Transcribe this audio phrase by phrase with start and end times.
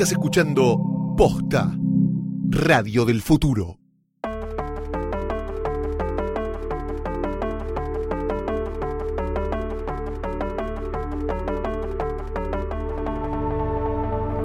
[0.00, 1.76] Estás escuchando Posta,
[2.48, 3.76] Radio del Futuro.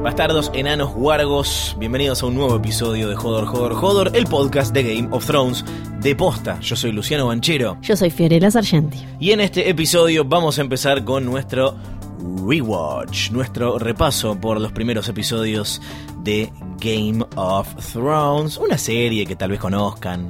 [0.03, 4.83] Bastardos, enanos, guargos, bienvenidos a un nuevo episodio de Jodor, Jodor, Jodor, el podcast de
[4.83, 5.63] Game of Thrones
[6.01, 6.59] de posta.
[6.59, 8.99] Yo soy Luciano Banchero Yo soy Fiorella Sargenti.
[9.19, 11.75] y en este episodio vamos a empezar con nuestro
[12.47, 15.81] rewatch, nuestro repaso por los primeros episodios
[16.23, 20.29] de Game of Thrones, una serie que tal vez conozcan.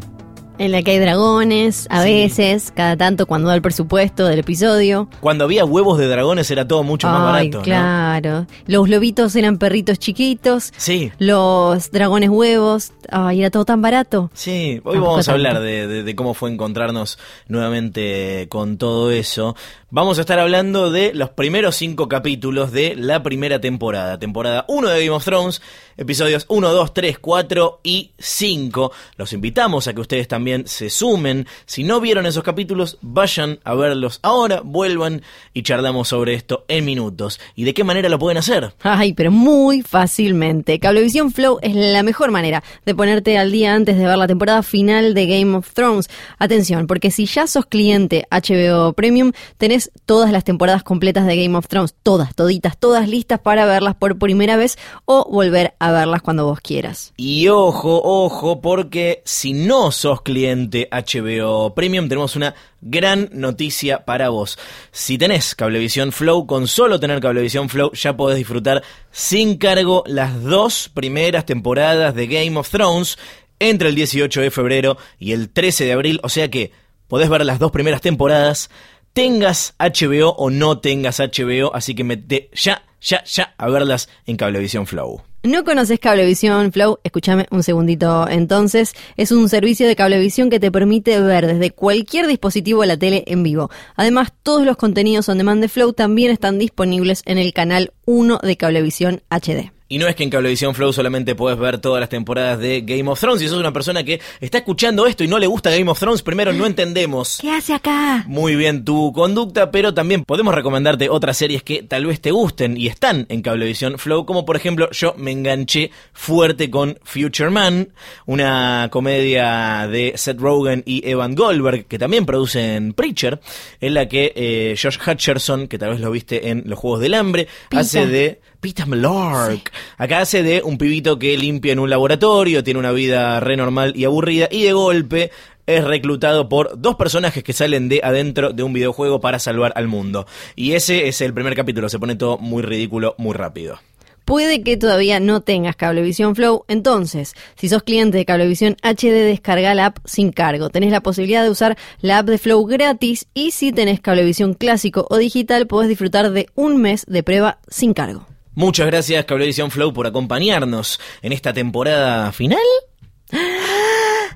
[0.58, 2.14] En la que hay dragones, a Sí.
[2.14, 5.10] veces, cada tanto cuando da el presupuesto del episodio.
[5.20, 7.64] Cuando había huevos de dragones era todo mucho más Ay, barato, ¿no?
[7.64, 8.48] claro.
[8.66, 10.72] Los lobitos eran perritos chiquitos.
[10.78, 11.12] Sí.
[11.20, 12.94] Los dragones huevos.
[13.12, 14.32] Ay, era todo tan barato.
[14.34, 19.12] Sí, hoy Tampoco vamos a hablar de, de- de cómo fue encontrarnos nuevamente con todo
[19.12, 19.58] eso.
[19.96, 24.20] Vamos a estar hablando de los primeros cinco capítulos de la primera temporada.
[24.20, 25.62] Temporada 1 de Game of Thrones,
[25.96, 28.92] episodios 1, 2, 3, 4 y 5.
[29.16, 31.48] Los invitamos a que ustedes también se sumen.
[31.66, 35.22] Si no vieron esos capítulos, vayan a verlos ahora, vuelvan
[35.54, 37.40] y charlamos sobre esto en minutos.
[37.56, 38.74] ¿Y de qué manera lo pueden hacer?
[38.82, 40.78] Ay, pero muy fácilmente.
[40.78, 44.62] Cablevisión Flow es la mejor manera de ponerte al día antes de ver la temporada
[44.62, 46.10] final de Game of Thrones.
[46.38, 51.58] Atención, porque si ya sos cliente HBO Premium, tenés todas las temporadas completas de Game
[51.58, 56.22] of Thrones, todas, toditas, todas listas para verlas por primera vez o volver a verlas
[56.22, 57.14] cuando vos quieras.
[57.18, 64.30] Y ojo, ojo, porque si no sos cliente HBO Premium, tenemos una gran noticia para
[64.30, 64.58] vos.
[64.92, 70.44] Si tenés Cablevisión Flow, con solo tener Cablevisión Flow, ya podés disfrutar sin cargo las
[70.44, 73.18] dos primeras temporadas de Game of Thrones
[73.60, 76.20] entre el 18 de febrero y el 13 de abril.
[76.24, 76.72] O sea que
[77.08, 78.70] podés ver las dos primeras temporadas,
[79.16, 84.36] tengas HBO o no tengas HBO, así que mete ya, ya, ya a verlas en
[84.36, 85.22] Cablevisión Flow.
[85.42, 87.00] ¿No conoces Cablevisión Flow?
[87.04, 88.94] Escúchame un segundito entonces.
[89.16, 93.44] Es un servicio de cablevisión que te permite ver desde cualquier dispositivo la tele en
[93.44, 93.70] vivo.
[93.96, 98.40] Además, todos los contenidos on demand de Flow también están disponibles en el canal 1
[98.44, 99.75] de Cablevisión HD.
[99.88, 103.08] Y no es que en Cablevisión Flow solamente puedes ver todas las temporadas de Game
[103.08, 103.40] of Thrones.
[103.40, 106.24] Si sos una persona que está escuchando esto y no le gusta Game of Thrones,
[106.24, 108.24] primero no entendemos ¿Qué hace acá?
[108.28, 112.78] muy bien tu conducta, pero también podemos recomendarte otras series que tal vez te gusten
[112.78, 117.90] y están en Cablevisión Flow, como por ejemplo yo me enganché fuerte con Future Man,
[118.26, 123.40] una comedia de Seth Rogen y Evan Goldberg, que también producen Preacher,
[123.82, 127.14] en la que eh, Josh Hutcherson, que tal vez lo viste en Los Juegos del
[127.14, 129.72] Hambre, hace de Peter Millark.
[129.96, 133.94] Acá hace de un pibito que limpia en un laboratorio, tiene una vida re normal
[133.96, 135.30] y aburrida, y de golpe
[135.68, 139.88] es reclutado por dos personajes que salen de adentro de un videojuego para salvar al
[139.88, 140.26] mundo.
[140.56, 143.78] Y ese es el primer capítulo, se pone todo muy ridículo, muy rápido.
[144.26, 149.76] Puede que todavía no tengas Cablevisión Flow, entonces, si sos cliente de Cablevisión HD, descarga
[149.76, 150.72] la app sin cargo.
[150.72, 155.06] Tenés la posibilidad de usar la app de Flow gratis y si tenés Cablevisión clásico
[155.12, 158.26] o digital, podés disfrutar de un mes de prueba sin cargo.
[158.56, 162.60] Muchas gracias Cablevisión Flow por acompañarnos en esta temporada final.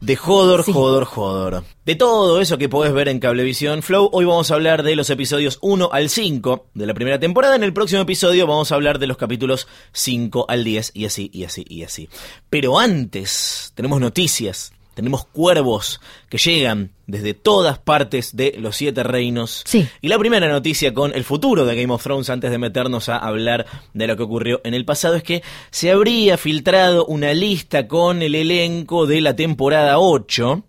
[0.01, 0.71] De Jodor, Sí.
[0.71, 1.63] Jodor, Jodor.
[1.85, 5.09] De todo eso que podés ver en Cablevisión Flow, hoy vamos a hablar de los
[5.09, 7.55] episodios 1 al 5 de la primera temporada.
[7.55, 11.29] En el próximo episodio vamos a hablar de los capítulos 5 al 10 y así,
[11.33, 12.09] y así, y así.
[12.49, 14.71] Pero antes, tenemos noticias.
[14.99, 19.63] Tenemos cuervos que llegan desde todas partes de los siete reinos.
[19.65, 19.87] Sí.
[20.01, 23.15] Y la primera noticia con el futuro de Game of Thrones antes de meternos a
[23.15, 27.87] hablar de lo que ocurrió en el pasado es que se habría filtrado una lista
[27.87, 30.63] con el elenco de la temporada 8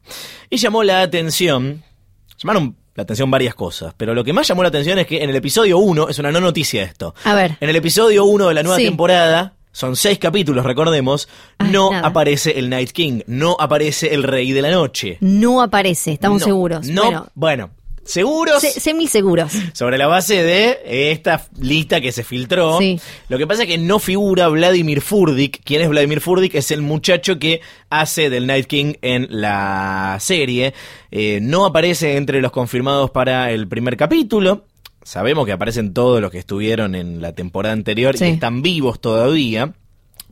[0.49, 1.83] y llamó la atención,
[2.41, 5.31] llamaron la atención varias cosas, pero lo que más llamó la atención es que en
[5.31, 7.57] el episodio 1, es una no noticia esto, A ver.
[7.61, 8.85] en el episodio 1 de la nueva Sí.
[8.85, 12.09] temporada, son seis capítulos, recordemos, Ay, no nada.
[12.09, 15.19] aparece el Night King, no aparece el Rey de la Noche.
[15.21, 16.87] No aparece, estamos No, seguros.
[16.89, 17.71] No, Bueno, bueno,
[18.05, 18.61] ¿seguros?
[18.61, 19.53] se- semi-seguros.
[19.73, 22.79] Sobre la base de esta lista que se filtró.
[22.79, 22.99] Sí.
[23.29, 25.61] Lo que pasa es que no figura Vladimir Furdik.
[25.65, 26.55] ¿Quién es Vladimir Furdik?
[26.57, 27.61] Es el muchacho que
[27.91, 30.75] hace del Night King en la serie.
[31.13, 34.65] Eh, no aparece entre los confirmados para el primer capítulo.
[35.03, 38.27] Sabemos que aparecen todos los que estuvieron en la temporada anterior Sí.
[38.27, 39.73] y están vivos todavía.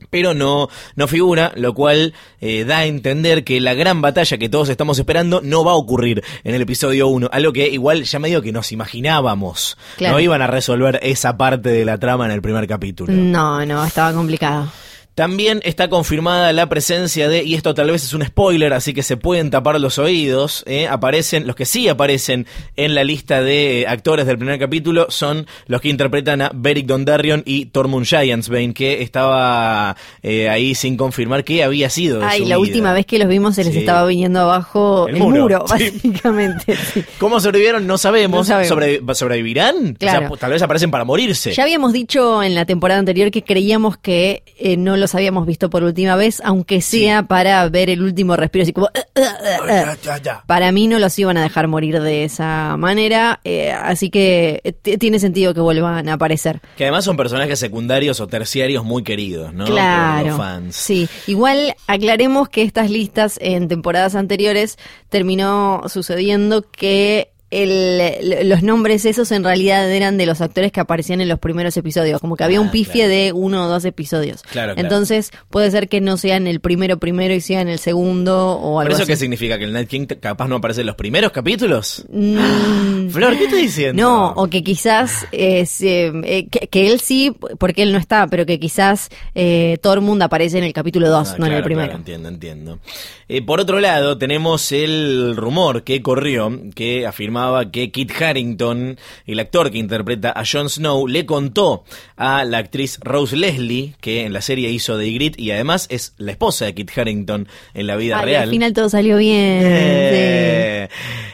[0.09, 4.47] Pero no, no figura, lo cual eh, da a entender que la gran batalla que
[4.47, 7.29] todos estamos esperando no va a ocurrir en el episodio 1.
[7.33, 9.77] Algo que igual ya medio que nos imaginábamos.
[9.97, 10.13] Claro.
[10.15, 13.11] No iban a resolver esa parte de la trama en el primer capítulo.
[13.11, 14.71] No, no, estaba complicado.
[15.19, 19.03] También está confirmada la presencia de, y esto tal vez es un spoiler, así que
[19.03, 20.87] se pueden tapar los oídos, ¿eh?
[20.87, 25.81] aparecen, los que sí aparecen en la lista de actores del primer capítulo son los
[25.81, 31.65] que interpretan a Beric Dondarrion y Tormund Giantsbane, que estaba eh, ahí sin confirmar qué
[31.65, 32.19] había sido.
[32.19, 32.59] De Ay, la vida.
[32.59, 33.79] última vez que los vimos se les Sí.
[33.79, 35.89] estaba viniendo abajo El el, muro, muro, sí.
[35.91, 36.75] básicamente.
[36.93, 37.03] sí.
[37.19, 37.85] ¿Cómo sobrevivieron?
[37.85, 38.39] No sabemos.
[38.39, 38.69] No sabemos.
[38.69, 39.95] Sobre- ¿Sobrevivirán?
[39.95, 40.27] Claro.
[40.27, 41.51] O sea, tal vez aparecen para morirse.
[41.51, 45.69] Ya habíamos dicho en la temporada anterior que creíamos que eh, no los habíamos visto
[45.69, 48.87] por última vez, aunque sea para ver el último respiro, así como...
[48.87, 49.67] "Uh, uh, uh, uh".
[49.67, 50.43] Ya, ya, ya.
[50.47, 54.97] Para mí no los iban a dejar morir de esa manera, eh, así que eh,
[54.97, 56.61] tiene sentido que vuelvan a aparecer.
[56.77, 59.65] Que además son personajes secundarios o terciarios muy queridos, ¿no?
[59.65, 60.27] Por Claro.
[60.27, 60.75] los fans.
[60.75, 64.77] Sí, igual aclaremos que estas listas en temporadas anteriores
[65.09, 71.19] terminó sucediendo que el- los nombres esos en realidad eran de los actores que aparecían
[71.21, 73.09] en los primeros episodios, como que había Ah, un pifie claro.
[73.09, 74.41] de uno o dos episodios.
[74.43, 74.87] Claro, claro.
[74.87, 78.51] Entonces puede ser que no sea en el primero primero y sea en el segundo
[78.51, 79.11] o ¿Pero algo eso así.
[79.11, 79.57] qué significa?
[79.57, 82.05] ¿Que el Night King capaz no aparece en los primeros capítulos?
[82.11, 84.01] Mm, Flor, ¿qué estás diciendo?
[84.03, 88.27] No, o que quizás eh, se- eh, que, que él sí, porque él no está,
[88.27, 91.93] pero que quizás eh, Tormund aparece en el capítulo 2, Ah, no en el primero.
[91.93, 92.79] entiendo, entiendo.
[93.27, 97.05] Eh, por otro lado, tenemos el rumor que corrió, que
[97.39, 101.83] afirmaba que Kit Harrington, el actor que interpreta a Jon Snow, le contó
[102.17, 106.13] a la actriz Rose Leslie, que en la serie hizo de Ygritte y además es
[106.17, 108.43] la esposa de Kit Harrington en la vida Ay, real.
[108.43, 109.61] al final todo salió bien.
[109.61, 110.89] Eh,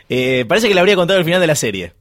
[0.10, 1.94] eh, parece que le habría contado el final de la serie.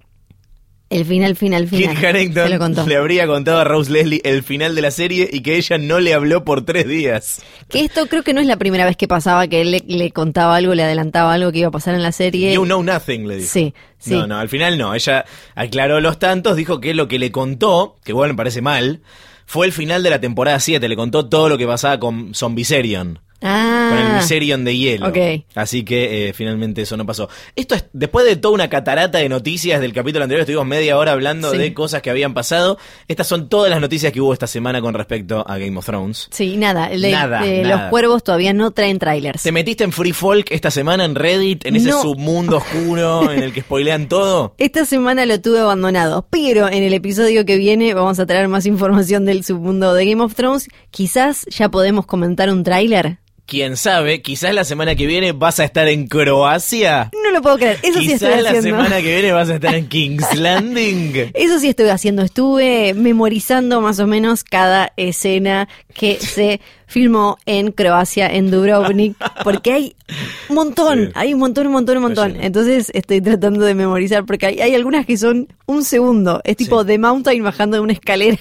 [0.95, 1.95] El final, final, final.
[1.97, 2.87] Kit Harrington Se lo contó.
[2.87, 5.99] le habría contado a Rose Leslie el final de la serie y que ella no
[5.99, 7.43] le habló por tres días.
[7.69, 10.13] Que esto creo que no es la primera vez que pasaba, que él le, le
[10.13, 12.55] contaba algo, le adelantaba algo que iba a pasar en la serie.
[12.55, 13.49] You know nothing, le dijo.
[13.53, 14.15] Sí, sí.
[14.15, 14.95] No, no, al final no.
[14.95, 15.25] Ella
[15.57, 19.01] aclaró los tantos, dijo que lo que le contó, que igual me parece mal,
[19.47, 20.89] fue el final de la temporada 7.
[20.89, 23.19] Le contó todo lo que pasaba con Zombiserion.
[23.47, 23.89] Ah.
[23.91, 25.13] Con el Viserion de hielo.
[25.55, 27.29] Así que eh, finalmente eso no pasó.
[27.55, 31.13] Esto es, después de toda una catarata de noticias del capítulo anterior, estuvimos media hora
[31.13, 31.59] hablando Sí.
[31.59, 32.79] de cosas que habían pasado.
[33.07, 36.29] Estas son todas las noticias que hubo esta semana con respecto a Game of Thrones.
[36.31, 36.89] Sí, nada.
[36.89, 37.77] le- Nada, de nada.
[37.83, 39.43] Los cuervos todavía no traen trailers.
[39.43, 42.01] ¿Te metiste en Free Folk esta semana en Reddit, en ese No.
[42.03, 44.55] submundo oscuro en el que spoilean todo?
[44.59, 48.65] Esta semana lo tuve abandonado, pero en el episodio que viene vamos a traer más
[48.67, 50.69] información del submundo de Game of Thrones.
[50.91, 53.19] Quizás ya podemos comentar un tráiler.
[53.47, 57.11] Quién sabe, quizás la semana que viene vas a estar en Croacia.
[57.23, 57.79] No lo puedo creer.
[57.83, 58.71] Eso sí quizás estoy la haciendo.
[58.83, 61.31] semana que viene vas a estar en King's Landing.
[61.35, 62.23] Eso sí estoy haciendo.
[62.23, 69.73] Estuve memorizando más o menos cada escena que se filmó en Croacia, en Dubrovnik, porque
[69.73, 69.97] hay
[70.49, 71.13] un montón, Sí.
[71.15, 72.37] hay un montón, un montón, un montón.
[72.41, 76.41] Entonces estoy tratando de memorizar porque hay, hay algunas que son un segundo.
[76.45, 76.87] Es tipo Sí.
[76.87, 78.39] The Mountain bajando de una escalera.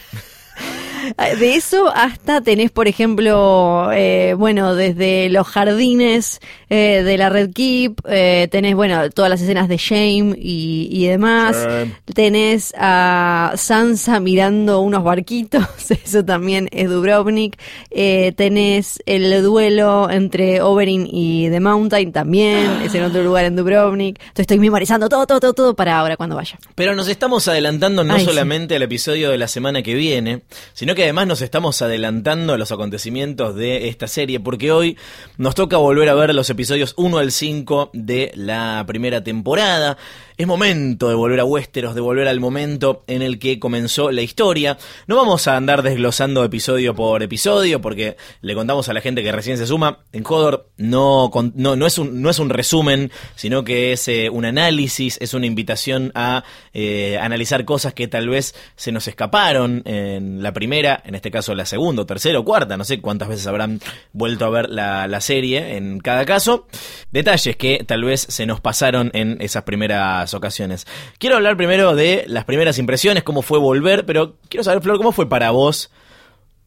[1.39, 6.39] De eso hasta tenés, por ejemplo, eh, bueno, desde los jardines
[6.69, 11.07] eh, de la Red Keep, eh, tenés, bueno, todas las escenas de Shame y, y
[11.07, 11.67] demás.
[12.13, 17.57] Tenés a Sansa mirando unos barquitos, eso también es Dubrovnik.
[17.89, 24.19] Tenés el duelo entre Oberyn y The Mountain, también es en otro lugar en Dubrovnik.
[24.19, 26.57] Entonces estoy memorizando todo, todo, todo, todo para ahora cuando vaya.
[26.75, 28.25] Pero nos estamos adelantando no Ay, sí.
[28.25, 30.41] solamente al episodio de la semana que viene,
[30.73, 34.97] sino que además nos estamos adelantando a los acontecimientos de esta serie, porque hoy
[35.37, 39.97] nos toca volver a ver los episodios 1 al 5 de la primera temporada.
[40.35, 44.23] Es momento de volver a Westeros, de volver al momento en el que comenzó la
[44.23, 44.79] historia.
[45.05, 49.31] No vamos a andar desglosando episodio por episodio, porque le contamos a la gente que
[49.31, 49.99] recién se suma.
[50.11, 54.31] En Hodor no, no, no, es, un, no es un resumen, sino que es eh,
[54.31, 56.43] un análisis, es una invitación a
[56.73, 61.53] eh, analizar cosas que tal vez se nos escaparon en la primera, en este caso
[61.53, 63.79] la segunda, tercera o cuarta, no sé cuántas veces habrán
[64.13, 66.65] vuelto a ver la, la serie en cada caso.
[67.11, 70.85] Detalles que tal vez se nos pasaron en esas primeras ocasiones.
[71.17, 75.11] Quiero hablar primero de las primeras impresiones, cómo fue volver, pero quiero saber, Flor, cómo
[75.11, 75.89] fue para vos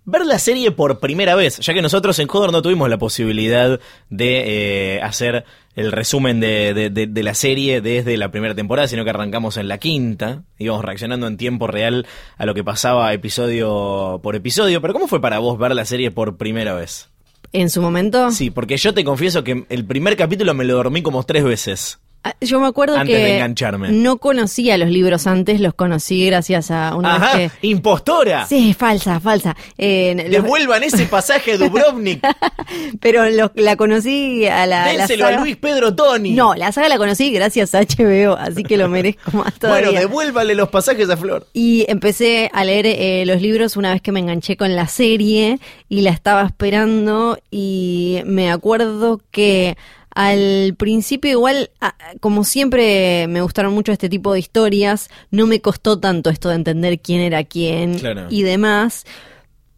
[0.08, 3.80] ver la serie por primera vez, ya que nosotros en Hodor no tuvimos la posibilidad
[4.08, 5.44] de eh, hacer
[5.74, 9.56] el resumen de, de- de- de la serie desde la primera temporada, sino que arrancamos
[9.56, 12.06] en la quinta, íbamos reaccionando en tiempo real
[12.38, 16.12] a lo que pasaba episodio por episodio, pero ¿cómo fue para vos ver la serie
[16.12, 17.08] por primera vez?
[17.52, 18.30] En su momento.
[18.30, 21.98] Sí, porque yo te confieso que el primer capítulo me lo dormí como tres veces.
[22.28, 23.90] Ah, Yo me acuerdo Antes que de engancharme.
[23.92, 27.66] no conocía los libros antes, los conocí gracias a una Ajá, vez que...
[27.68, 28.46] impostora.
[28.46, 29.56] Sí, falsa, falsa.
[29.78, 32.26] Eh, los- Devuelvan ese pasaje de Dubrovnik.
[33.00, 36.32] pero lo- la conocí a la, la Dénselo saga- a Luis Pedro Toni.
[36.32, 39.86] No, la saga la conocí gracias a HBO, así que lo merezco más todavía.
[39.90, 41.46] Bueno, devuélvale los pasajes a Flor.
[41.52, 45.58] Y empecé a leer eh, los libros una vez que me enganché con la serie
[45.88, 49.76] y la estaba esperando y me acuerdo que
[50.16, 55.60] al principio igual, ah, como siempre me gustaron mucho este tipo de historias, no me
[55.60, 58.26] costó tanto esto de entender quién era quién Claro.
[58.30, 59.04] y demás,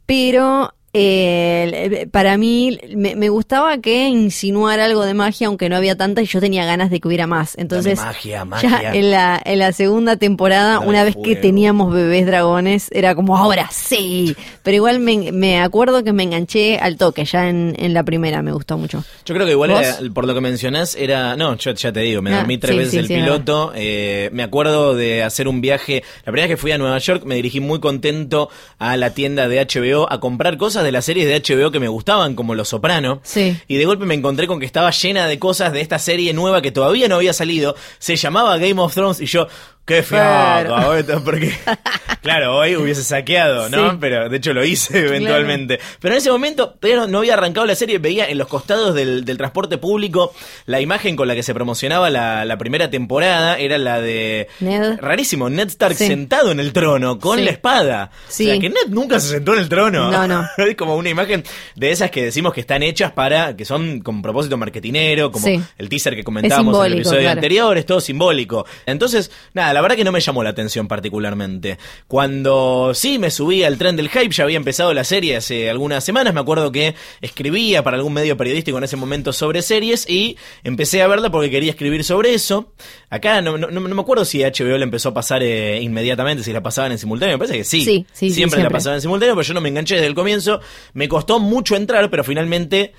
[0.07, 5.97] pero eh, para mí me, me gustaba que insinuara algo de magia, aunque no había
[5.97, 7.57] tanta y yo tenía ganas de que hubiera más.
[7.59, 8.95] Entonces, magia, ya magia.
[8.95, 13.37] en la, en la segunda temporada, Dame una vez que teníamos bebés dragones, era como,
[13.37, 14.35] ahora sí.
[14.63, 18.43] Pero igual me, me acuerdo que me enganché al toque, ya en, en la primera
[18.43, 19.05] me gustó mucho.
[19.25, 21.37] Yo creo que igual era- por lo que mencionás era...
[21.37, 23.73] No, yo ya te digo, me Ah, dormí tres sí, veces sí, el sí, piloto.
[23.75, 26.03] eh, me acuerdo de hacer un viaje...
[26.25, 29.49] La primera vez que fui a Nueva York me dirigí muy contento a la tienda
[29.49, 32.69] de HBO a comprar cosas de las series de HBO que me gustaban, como Los
[32.69, 33.21] Soprano.
[33.23, 33.57] Sí.
[33.67, 36.63] Y de golpe me encontré con que estaba llena de cosas de esta serie nueva
[36.63, 37.77] que todavía no había salido.
[37.99, 39.49] Se llamaba Game of Thrones y yo...
[39.89, 40.95] ¡Qué fiaco!
[40.95, 41.51] esto, Porque,
[42.23, 43.93] claro, hoy hubiese saqueado, ¿no?
[43.93, 43.97] Sí.
[43.99, 45.81] Pero de hecho lo hice eventualmente.
[45.99, 49.25] Pero en ese momento todavía no, había arrancado la serie, veía en los costados del,
[49.25, 50.35] del transporte público
[50.67, 54.49] la imagen con la que se promocionaba la, la primera temporada, era la de...
[54.61, 54.99] Ned.
[55.01, 56.07] Rarísimo, Ned Stark Sí.
[56.07, 57.45] sentado en el trono, con Sí.
[57.47, 58.11] la espada.
[58.29, 58.45] Sí.
[58.47, 60.11] O sea, que Ned nunca se sentó en el trono.
[60.11, 60.47] No, no.
[60.59, 61.45] es como una imagen
[61.77, 65.89] de esas que decimos que están hechas para, que son con propósito marketinero, como el
[65.89, 67.33] teaser que comentábamos en el episodio claro.
[67.39, 68.67] anterior, es todo simbólico.
[68.85, 71.79] Entonces, nada, la verdad que no me llamó la atención particularmente.
[72.09, 76.03] Cuando sí me subí al tren del hype, ya había empezado la serie hace algunas
[76.03, 80.37] semanas, me acuerdo que escribía para algún medio periodístico en ese momento sobre series y
[80.65, 82.75] empecé a verla porque quería escribir sobre eso.
[83.09, 86.53] Acá no, no, no me acuerdo si HBO la empezó a pasar eh, inmediatamente, si
[86.53, 87.85] la pasaban en simultáneo, me parece que sí.
[87.85, 90.17] Sí, sí, sí, siempre la pasaban en simultáneo, pero yo no me enganché desde el
[90.17, 90.59] comienzo.
[90.93, 92.95] Me costó mucho entrar, pero finalmente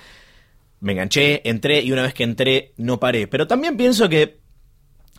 [0.79, 3.27] me enganché, entré y una vez que entré no paré.
[3.27, 4.38] Pero también pienso que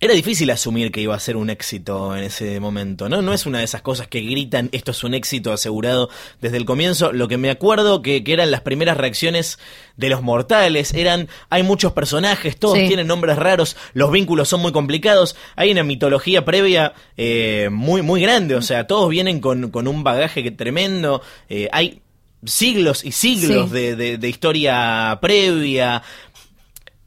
[0.03, 3.21] era difícil asumir que iba a ser un éxito en ese momento, ¿no?
[3.21, 6.09] No es una de esas cosas que gritan esto es un éxito asegurado
[6.41, 7.13] desde el comienzo.
[7.13, 9.59] Lo que me acuerdo que, que eran las primeras reacciones
[9.99, 12.87] de los mortales eran hay muchos personajes, todos Sí.
[12.89, 18.23] tienen nombres raros, los vínculos son muy complicados, hay una mitología previa eh, muy, muy
[18.23, 22.01] grande, o sea, todos vienen con, con un bagaje que tremendo, eh, hay
[22.43, 23.75] siglos y siglos Sí.
[23.75, 26.03] de, de- de historia previa.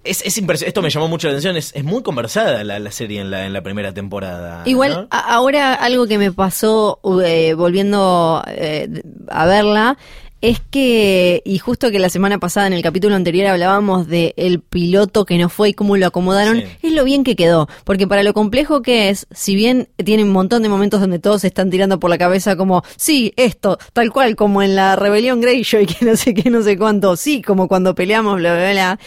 [0.04, 1.56] Es, es Esto me llamó mucho la atención.
[1.58, 4.64] Es, es muy conversada la, la serie en la, en la primera temporada.
[4.66, 5.08] Igual, ¿no?
[5.10, 8.90] a- ahora algo que me pasó eh, volviendo eh,
[9.30, 9.98] a verla
[10.42, 14.60] es que, y justo que la semana pasada en el capítulo anterior hablábamos de el
[14.60, 16.66] piloto que no fue y cómo lo acomodaron, Sí.
[16.82, 17.70] es lo bien que quedó.
[17.86, 21.40] Porque para lo complejo que es, si bien tiene un montón de momentos donde todos
[21.42, 25.40] se están tirando por la cabeza como, sí, esto, tal cual, como en la rebelión
[25.40, 29.00] Greyjoy, que no sé qué, no sé cuánto, sí, como cuando peleamos, bla, bla, bla.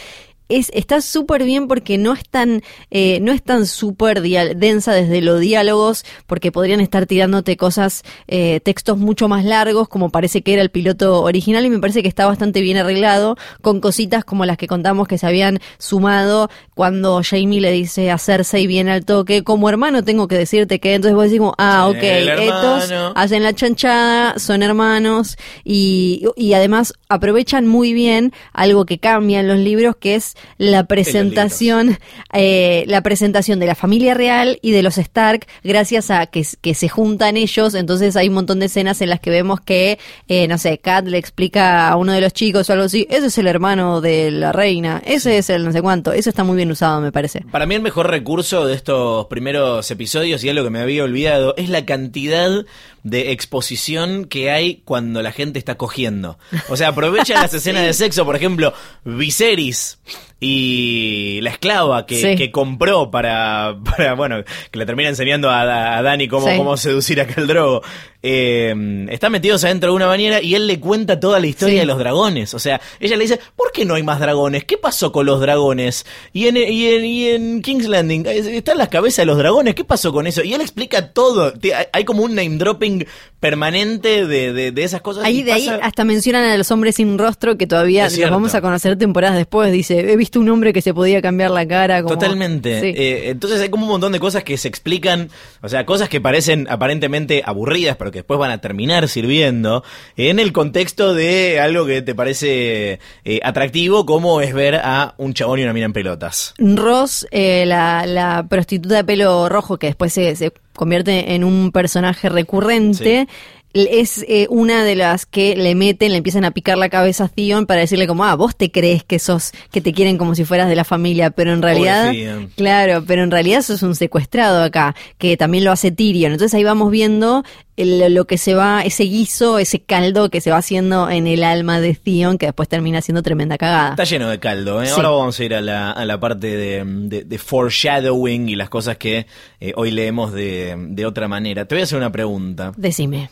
[0.49, 5.21] Es, está súper bien porque no es tan, eh, no es tan súper densa desde
[5.21, 10.53] los diálogos, porque podrían estar tirándote cosas, eh, textos mucho más largos, como parece que
[10.53, 14.45] era el piloto original, y me parece que está bastante bien arreglado, con cositas como
[14.45, 19.03] las que contamos que se habían sumado cuando Jamie le dice a Cersei bien al
[19.03, 23.43] toque, como hermano tengo que decirte que, entonces vos decís como, ah, ok, estos hacen
[23.43, 29.57] la chanchada, son hermanos y, y además aprovechan muy bien algo que cambia en los
[29.57, 31.97] libros, que es la presentación,
[32.33, 36.73] eh, la presentación de la familia real y de los Stark, gracias a que, que
[36.73, 37.73] se juntan ellos.
[37.75, 41.07] Entonces hay un montón de escenas en las que vemos que, eh, no sé, Kat
[41.07, 44.31] le explica a uno de los chicos o algo así, ese es el hermano de
[44.31, 46.13] la reina, ese es el no sé cuánto.
[46.13, 47.41] Eso está muy bien usado, me parece.
[47.51, 51.55] Para mí el mejor recurso de estos primeros episodios, y algo que me había olvidado,
[51.57, 52.65] es la cantidad
[53.09, 56.37] de exposición que hay cuando la gente está cogiendo.
[56.69, 58.73] O sea, aprovechan las escenas de sexo, por ejemplo,
[59.05, 59.97] Viserys
[60.39, 62.35] y la esclava que, Sí.
[62.35, 66.57] que compró para, para, bueno, que le termina enseñando a, a Dani cómo, Sí.
[66.57, 67.81] cómo seducir a el drogo.
[68.23, 71.79] Eh, están metidos adentro de una bañera y él le cuenta toda la historia Sí.
[71.79, 72.53] de los dragones.
[72.53, 74.65] O sea, ella le dice, ¿por qué no hay más dragones?
[74.65, 76.05] ¿Qué pasó con los dragones?
[76.33, 79.75] Y en, y en, y en King's Landing eh, están las cabezas de los dragones.
[79.75, 80.43] ¿Qué pasó con eso?
[80.43, 81.53] Y él explica todo.
[81.93, 83.05] Hay- como un name dropping
[83.39, 85.23] permanente de, de, de esas cosas.
[85.23, 88.61] Ahí de ahí hasta mencionan a los hombres sin rostro que todavía los vamos a
[88.61, 89.71] conocer temporadas después.
[89.71, 92.01] Dice, he visto un hombre que se podía cambiar la cara.
[92.01, 92.15] Como...
[92.15, 92.81] Totalmente.
[92.81, 92.93] Sí.
[92.95, 95.29] Eh, entonces hay como un montón de cosas que se explican,
[95.61, 99.83] o sea, cosas que parecen aparentemente aburridas, pero que después van a terminar sirviendo,
[100.15, 105.33] en el contexto de algo que te parece eh, atractivo, como es ver a un
[105.33, 106.53] chabón y una mina en pelotas.
[106.57, 111.71] Ross, eh, la, la prostituta de pelo rojo que después se, se convierte en un
[111.71, 113.27] personaje recurrente.
[113.73, 117.27] Es eh, una de las que le meten, le empiezan a picar la cabeza a
[117.27, 120.45] Theon para decirle como, ah, vos te crees que sos, que te quieren como si
[120.45, 122.11] fueras de la familia, pero en realidad,
[122.55, 126.31] claro, pero en realidad sos un secuestrado acá, que también lo hace Tyrion.
[126.31, 127.43] Entonces ahí vamos viendo
[127.75, 131.43] el- lo que se va, ese guiso, ese caldo que se va haciendo en el
[131.43, 133.91] alma de Theon, que después termina siendo tremenda cagada.
[133.91, 134.87] Está lleno de caldo, ¿eh?
[134.87, 134.93] Sí.
[134.95, 138.69] Ahora vamos a ir a la, a la parte de, de- de foreshadowing y las
[138.69, 139.27] cosas que
[139.59, 141.65] eh, hoy leemos de, de otra manera.
[141.65, 142.71] Te voy a hacer una pregunta.
[142.75, 143.29] Decime.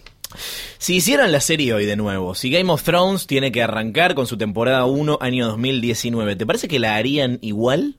[0.78, 4.28] Si hicieran la serie hoy de nuevo, si Game of Thrones tiene que arrancar con
[4.28, 7.96] su temporada 1 año 2019, ¿te parece que la harían igual?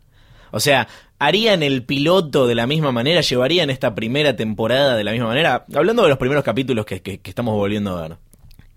[0.53, 0.89] O sea,
[1.19, 3.21] ¿harían el piloto de la misma manera?
[3.21, 5.65] ¿Llevarían esta primera temporada de la misma manera?
[5.75, 8.17] Hablando de los primeros capítulos que, que- que estamos volviendo a ver.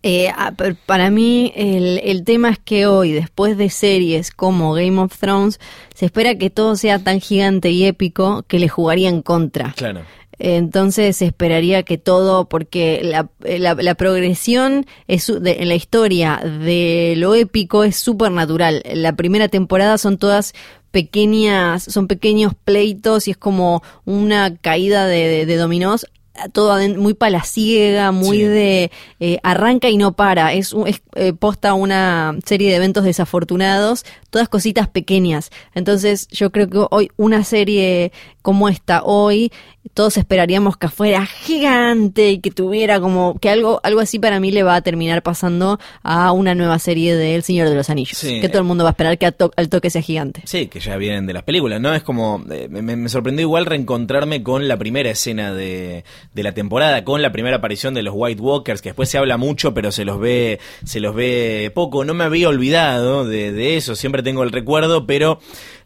[0.01, 0.53] Eh, ah,
[0.85, 5.59] para mí el, el tema es que hoy, después de series como Game of Thrones,
[5.93, 9.73] se espera que todo sea tan gigante y épico que le jugaría en contra.
[9.75, 10.03] Claro.
[10.39, 17.13] Entonces esperaría que todo, porque la, la- la progresión es, de- en la historia de
[17.17, 18.81] lo épico es súper natural.
[18.93, 20.53] La primera temporada son todas
[20.91, 26.05] pequeñas, son pequeños pleitos y es como una caída de, de- de dominós.
[26.53, 28.43] Todo muy palaciega, muy Sí.
[28.43, 30.53] de eh, arranca y no para.
[30.53, 35.49] Es, un- es eh, posta una serie de eventos desafortunados, todas cositas pequeñas.
[35.75, 39.51] Entonces yo creo que hoy una serie como esta hoy
[39.93, 44.51] todos esperaríamos que fuera gigante y que tuviera como que algo algo así para mí
[44.51, 48.17] le va a terminar pasando a una nueva serie de El Señor de los Anillos.
[48.17, 48.41] Sí.
[48.41, 50.41] Que todo el mundo va a esperar que to- al toque sea gigante.
[50.45, 51.93] Sí, que ya vienen de las películas, ¿no?
[51.93, 56.51] Es como, eh, me, me sorprendió igual reencontrarme con la primera escena de, de la
[56.53, 59.91] temporada, con la primera aparición de los White Walkers, que después se habla mucho, pero
[59.91, 62.05] se los ve, se los ve poco.
[62.05, 65.39] No me había olvidado de, de eso, siempre tengo el recuerdo, pero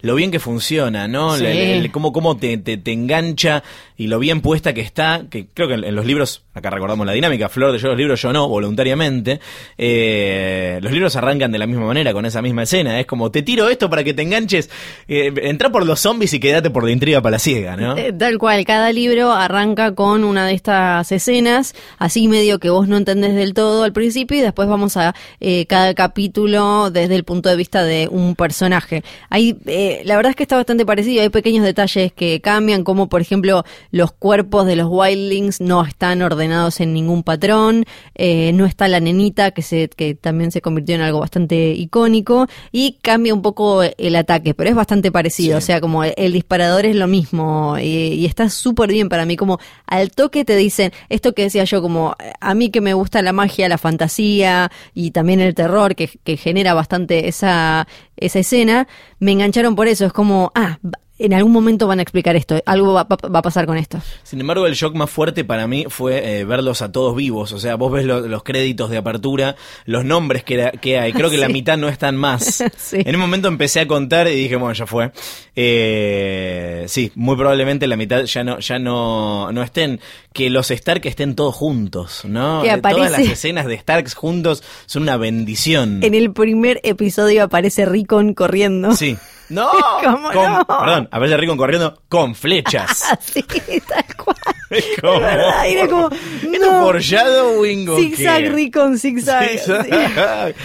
[0.03, 1.35] lo bien que funciona, ¿no?
[1.37, 1.45] Sí.
[1.45, 3.63] El- el- cómo, cómo te, te, te engancha
[3.97, 7.05] y lo bien puesta que está, que creo que en, en los libros, acá recordamos
[7.07, 9.39] la dinámica, Flor de yo los libros, yo no, voluntariamente,
[9.77, 13.41] eh, los libros arrancan de la misma manera, con esa misma escena, es como, te
[13.43, 14.69] tiro esto para que te enganches,
[15.07, 17.97] eh, entra por los zombies y quédate por la intriga palaciega, ¿no?
[17.97, 22.87] Eh, Tal cual, cada libro arranca con una de estas escenas, así medio que vos
[22.87, 27.23] no entendés del todo al principio y después vamos a eh, cada capítulo desde el
[27.23, 29.03] punto de vista de un personaje.
[29.29, 29.55] Hay,
[29.99, 33.21] eh, la verdad es que está bastante parecido, hay pequeños detalles que cambian, como por
[33.21, 37.85] ejemplo los cuerpos de los wildlings no están ordenados en ningún patrón,
[38.15, 42.47] eh, no está la nenita que, se, que también se convirtió en algo bastante icónico
[42.71, 45.63] y cambia un poco el ataque, pero es bastante parecido, Sí.
[45.63, 49.25] o sea, como el, el disparador es lo mismo y, y está súper bien para
[49.25, 52.93] mí, como al toque te dicen esto que decía yo, como a mí que me
[52.93, 58.39] gusta la magia, la fantasía y también el terror que, que genera bastante esa, esa
[58.39, 58.87] escena,
[59.19, 60.79] me engancharon por eso, es como, ah,
[61.19, 64.01] en algún momento van a explicar esto, algo va, va- va a pasar con esto.
[64.23, 67.51] Sin embargo, el shock más fuerte para mí fue eh, verlos a todos vivos.
[67.53, 71.13] O sea, vos ves lo- los créditos de apertura, los nombres que, era- que hay.
[71.13, 72.63] Creo que la mitad no están más.
[72.77, 72.97] Sí.
[73.05, 75.11] En un momento empecé a contar y dije, bueno, ya fue.
[75.55, 79.99] Eh, sí, muy probablemente la mitad ya no, ya no, no estén.
[80.33, 82.61] Que los Stark estén todos juntos, ¿no?
[82.63, 86.03] Que Todas las escenas de Starks juntos son una bendición.
[86.03, 88.95] En el primer episodio aparece Rickon corriendo.
[88.95, 89.15] Sí.
[89.49, 89.69] No,
[90.03, 90.65] ¿Cómo con- no?
[90.67, 93.03] perdón, aparece Rickon corriendo con flechas.
[93.11, 94.37] Así, tal cual.
[94.73, 96.81] Es verdad, era como, ¿Esto no.
[96.83, 98.53] foreshadowing o Zigzag?
[98.55, 99.49] Rickon, zigzag.
[99.49, 100.55] Zigzag.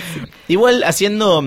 [0.48, 1.42] Igual haciendo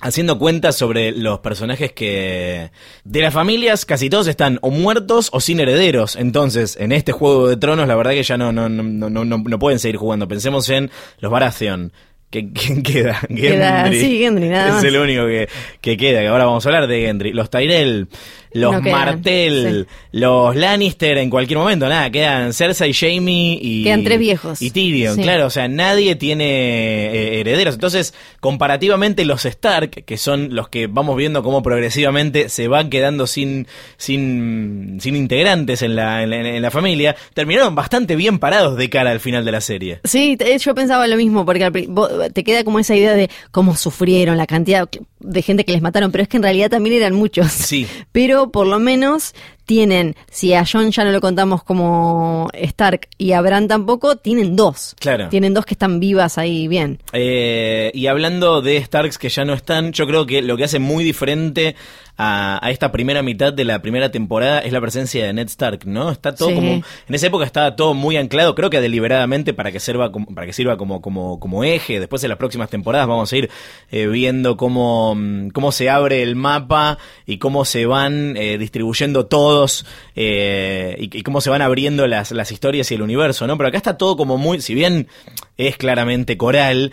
[0.00, 2.70] haciendo cuentas sobre los personajes que
[3.04, 6.16] de las familias casi todos están o muertos o sin herederos.
[6.16, 9.38] Entonces, en este juego de tronos la verdad que ya no no no no, no,
[9.38, 10.26] no pueden seguir jugando.
[10.26, 10.90] Pensemos en
[11.20, 11.92] los Baratheon.
[12.30, 13.20] Que ¿Quién queda?
[13.28, 14.00] Queda- Gendry.
[14.00, 15.48] sí, Gendry, nada Es el único que,
[15.80, 17.32] que queda, que ahora vamos a hablar de Gendry.
[17.32, 18.08] Los Tyrell,
[18.52, 23.84] los No quedan, Martell, los Lannister en cualquier momento, nada, quedan Cersei, Jamie y...
[23.84, 24.62] Quedan tres viejos.
[24.62, 25.22] Y Tyrion, Sí.
[25.22, 27.74] claro, o sea, nadie tiene eh, herederos.
[27.74, 33.26] Entonces, comparativamente los Stark, que son los que vamos viendo cómo progresivamente se van quedando
[33.26, 33.66] sin,
[33.98, 38.88] sin, sin integrantes en la, en, la, en la familia, terminaron bastante bien parados de
[38.88, 40.00] cara al final de la serie.
[40.04, 43.76] Sí, yo pensaba lo mismo, porque al vos- te queda como esa idea de cómo
[43.76, 44.88] sufrieron, la cantidad
[45.20, 47.50] de gente que les mataron, pero es que en realidad también eran muchos.
[47.52, 47.86] Sí.
[48.12, 49.34] Pero por lo menos
[49.66, 54.56] tienen, si a John ya no lo contamos como Stark y a Bran tampoco, tienen
[54.56, 54.94] dos.
[54.98, 55.28] Claro.
[55.28, 57.00] Tienen dos que están vivas ahí bien.
[57.12, 60.78] Eh, y hablando de Starks que ya no están, yo creo que lo que hace
[60.78, 61.74] muy diferente
[62.18, 65.80] a, a esta primera mitad de la primera temporada es la presencia de Ned Stark,
[65.84, 66.10] ¿no?
[66.10, 66.54] Está todo Sí.
[66.54, 66.68] como.
[67.08, 70.46] En esa época estaba todo muy anclado, creo que deliberadamente para que sirva como, para
[70.46, 72.00] que sirva como, como, como eje.
[72.00, 73.50] Después en las próximas temporadas vamos a ir
[73.90, 79.26] eh, viendo cómo, mm, cómo se abre el mapa y cómo se van eh, distribuyendo
[79.56, 83.56] todos eh, y, y cómo se van abriendo las, las historias y el universo, ¿no?
[83.56, 84.60] Pero acá está todo como muy.
[84.60, 85.08] Si bien
[85.56, 86.92] es claramente coral.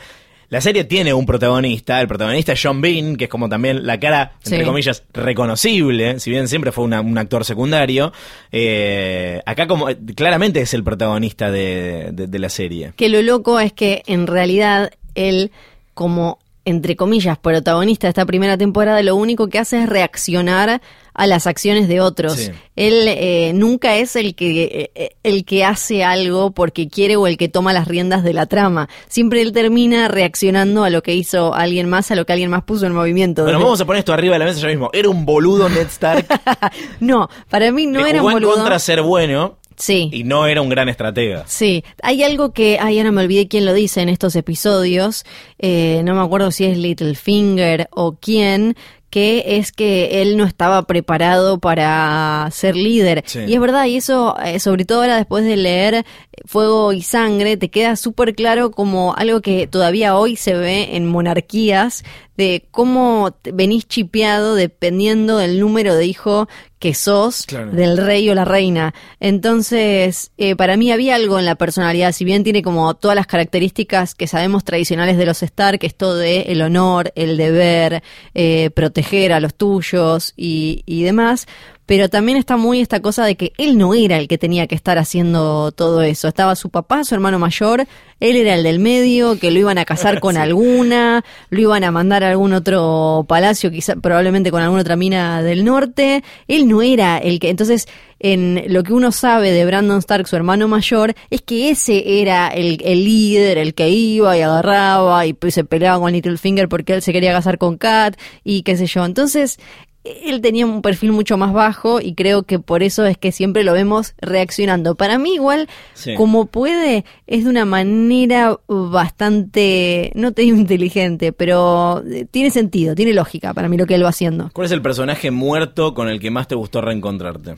[0.49, 3.99] La serie tiene un protagonista, el protagonista es John Bean, que es como también la
[3.99, 4.65] cara, entre Sí.
[4.65, 8.13] comillas, reconocible, si bien siempre fue una- un actor secundario,
[8.52, 12.93] eh, acá como claramente es el protagonista de, de- de la serie.
[12.95, 15.52] Que lo loco es que en realidad él,
[15.95, 20.82] como entre comillas, protagonista de esta primera temporada, lo único que hace es reaccionar
[21.13, 22.34] a las acciones de otros.
[22.34, 22.52] Sí.
[22.76, 27.38] Él eh, nunca es el que eh, el que hace algo porque quiere o el
[27.38, 28.89] que toma las riendas de la trama.
[29.08, 32.63] Siempre él termina reaccionando a lo que hizo alguien más, a lo que alguien más
[32.63, 33.43] puso en movimiento.
[33.43, 34.89] Bueno, vamos a poner esto arriba de la mesa ya mismo.
[34.93, 36.26] Era un boludo Ned Stark.
[36.99, 38.56] no, para mí no le era jugó un en boludo.
[38.56, 40.10] contra ser bueno Sí.
[40.12, 41.44] y no era un gran estratega.
[41.48, 45.26] Sí, hay algo que, ay, ahora me olvidé quién lo dice en estos episodios,
[45.60, 48.76] eh, no me acuerdo si es Littlefinger o quién,
[49.10, 53.24] que es que él no estaba preparado para ser líder.
[53.28, 53.42] Sí.
[53.48, 56.04] Y es verdad, y eso, eh, sobre todo ahora después de leer
[56.46, 61.06] Fuego y Sangre, te queda súper claro como algo que todavía hoy se ve en
[61.06, 62.04] monarquías,
[62.38, 66.48] de cómo venís chipeado dependiendo del número de hijo
[66.80, 67.72] que sos Claro.
[67.72, 68.93] del rey o la reina.
[69.19, 73.28] Entonces, eh, para mí había algo en la personalidad, si bien tiene como todas las
[73.28, 79.32] características que sabemos tradicionales de los Stark, esto de el honor, el deber, eh, proteger
[79.32, 81.48] a los tuyos y, y demás,
[81.86, 84.76] pero también está muy esta cosa de que él no era el que tenía que
[84.76, 86.28] estar haciendo todo eso.
[86.28, 87.86] Estaba su papá, su hermano mayor,
[88.19, 90.39] él era el del medio, que lo iban a casar con Sí.
[90.41, 95.41] alguna, lo iban a mandar a algún otro palacio, quizá probablemente con alguna otra mina
[95.43, 96.24] del norte.
[96.48, 97.50] Él no era el que.
[97.50, 97.88] Entonces,
[98.19, 102.48] en lo que uno sabe de Brandon Stark, su hermano mayor, es que ese era
[102.48, 106.93] el, el líder, el que iba y agarraba y pues, se peleaba con Littlefinger porque
[106.93, 108.15] él se quería casar con Kat
[108.46, 109.04] y qué sé yo.
[109.04, 109.60] Entonces,
[110.04, 113.63] él tenía un perfil mucho más bajo y creo que por eso es que siempre
[113.63, 114.96] lo vemos reaccionando.
[114.96, 116.16] Para mí igual, Sí.
[116.16, 122.96] como puede, es de una manera bastante, no te digo inteligente, pero eh, tiene sentido,
[122.96, 124.50] tiene lógica para mí lo que él va haciendo.
[124.54, 127.56] ¿Cuál es el personaje muerto con el que más te gustó reencontrarte?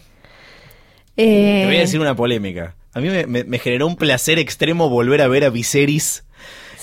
[1.17, 2.75] Eh, Te voy a decir una polémica.
[2.93, 6.24] A mí me, me- me generó un placer extremo volver a ver a Viserys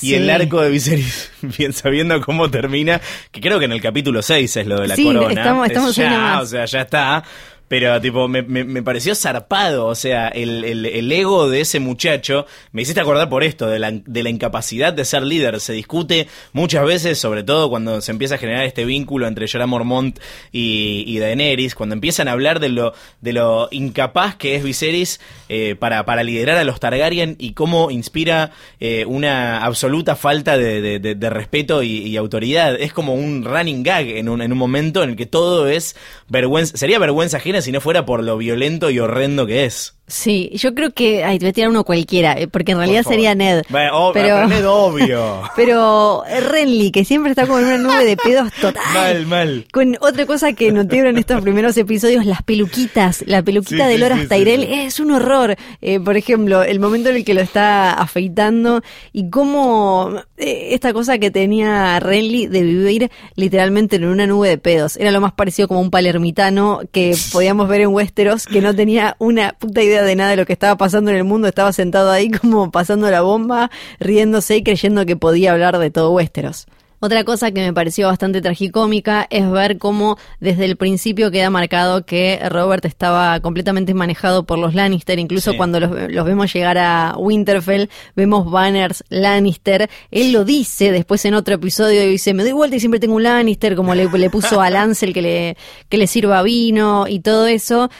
[0.02, 0.14] y Sí.
[0.14, 4.56] el arco de Viserys, bien sabiendo cómo termina, que creo que en el capítulo 6
[4.56, 5.28] es lo de la Sí, corona.
[5.32, 7.24] estamos- Es estamos ya, o sea, ya está.
[7.72, 9.86] Pero, tipo, me, me- pareció zarpado.
[9.86, 13.78] O sea, el, el- el ego de ese muchacho me hiciste acordar por esto, de
[13.78, 15.58] la, de la incapacidad de ser líder.
[15.58, 19.66] Se discute muchas veces, sobre todo cuando se empieza a generar este vínculo entre Jorah
[19.66, 20.18] Mormont
[20.52, 25.74] y, Daenerys, cuando empiezan a hablar de lo, de lo incapaz que es Viserys eh,
[25.74, 31.30] para, para liderar a los Targaryen y cómo inspira eh, una absoluta falta de, de-
[31.30, 32.78] respeto y, y autoridad.
[32.78, 35.96] Es como un running gag en un, en un momento en el que todo es
[36.28, 36.76] vergüenza.
[36.76, 39.98] Sería vergüenza ajena si no fuera por lo violento y horrendo que es.
[40.12, 43.02] Sí, yo creo que, ay, te voy a tirar uno cualquiera, eh, porque en realidad
[43.02, 43.62] sería Ned.
[43.70, 45.40] Bueno, ob- pero Ned, obvio.
[45.56, 48.82] Pero eh, Renly, que siempre está como en una nube de pedos total.
[48.92, 49.66] mal, mal.
[49.72, 53.24] Con otra cosa que noté en estos primeros episodios, las peluquitas.
[53.26, 55.56] La peluquita Sí, de Loras sí, sí, Tyrell es un horror.
[55.80, 60.92] Eh, por ejemplo, el momento en el que lo está afeitando y cómo eh, esta
[60.92, 64.96] cosa que tenía Renly de vivir literalmente en una nube de pedos.
[64.98, 69.16] Era lo más parecido como un palermitano que podíamos ver en Westeros, que no tenía
[69.18, 71.48] una puta idea de nada de lo que estaba pasando en el mundo.
[71.48, 76.10] Estaba sentado ahí como pasando la bomba, riéndose y creyendo que podía hablar de todo
[76.12, 76.66] Westeros.
[77.04, 82.06] Otra cosa que me pareció bastante tragicómica es ver cómo desde el principio queda marcado
[82.06, 85.56] que Robert estaba completamente manejado por los Lannister, incluso Sí.
[85.56, 91.34] cuando los, los vemos llegar a Winterfell, vemos banners Lannister, él lo dice después en
[91.34, 94.30] otro episodio y dice, me doy vuelta y siempre tengo un Lannister, como le, le
[94.30, 95.56] puso a Lancel que le,
[95.88, 97.90] que le sirva vino y todo eso,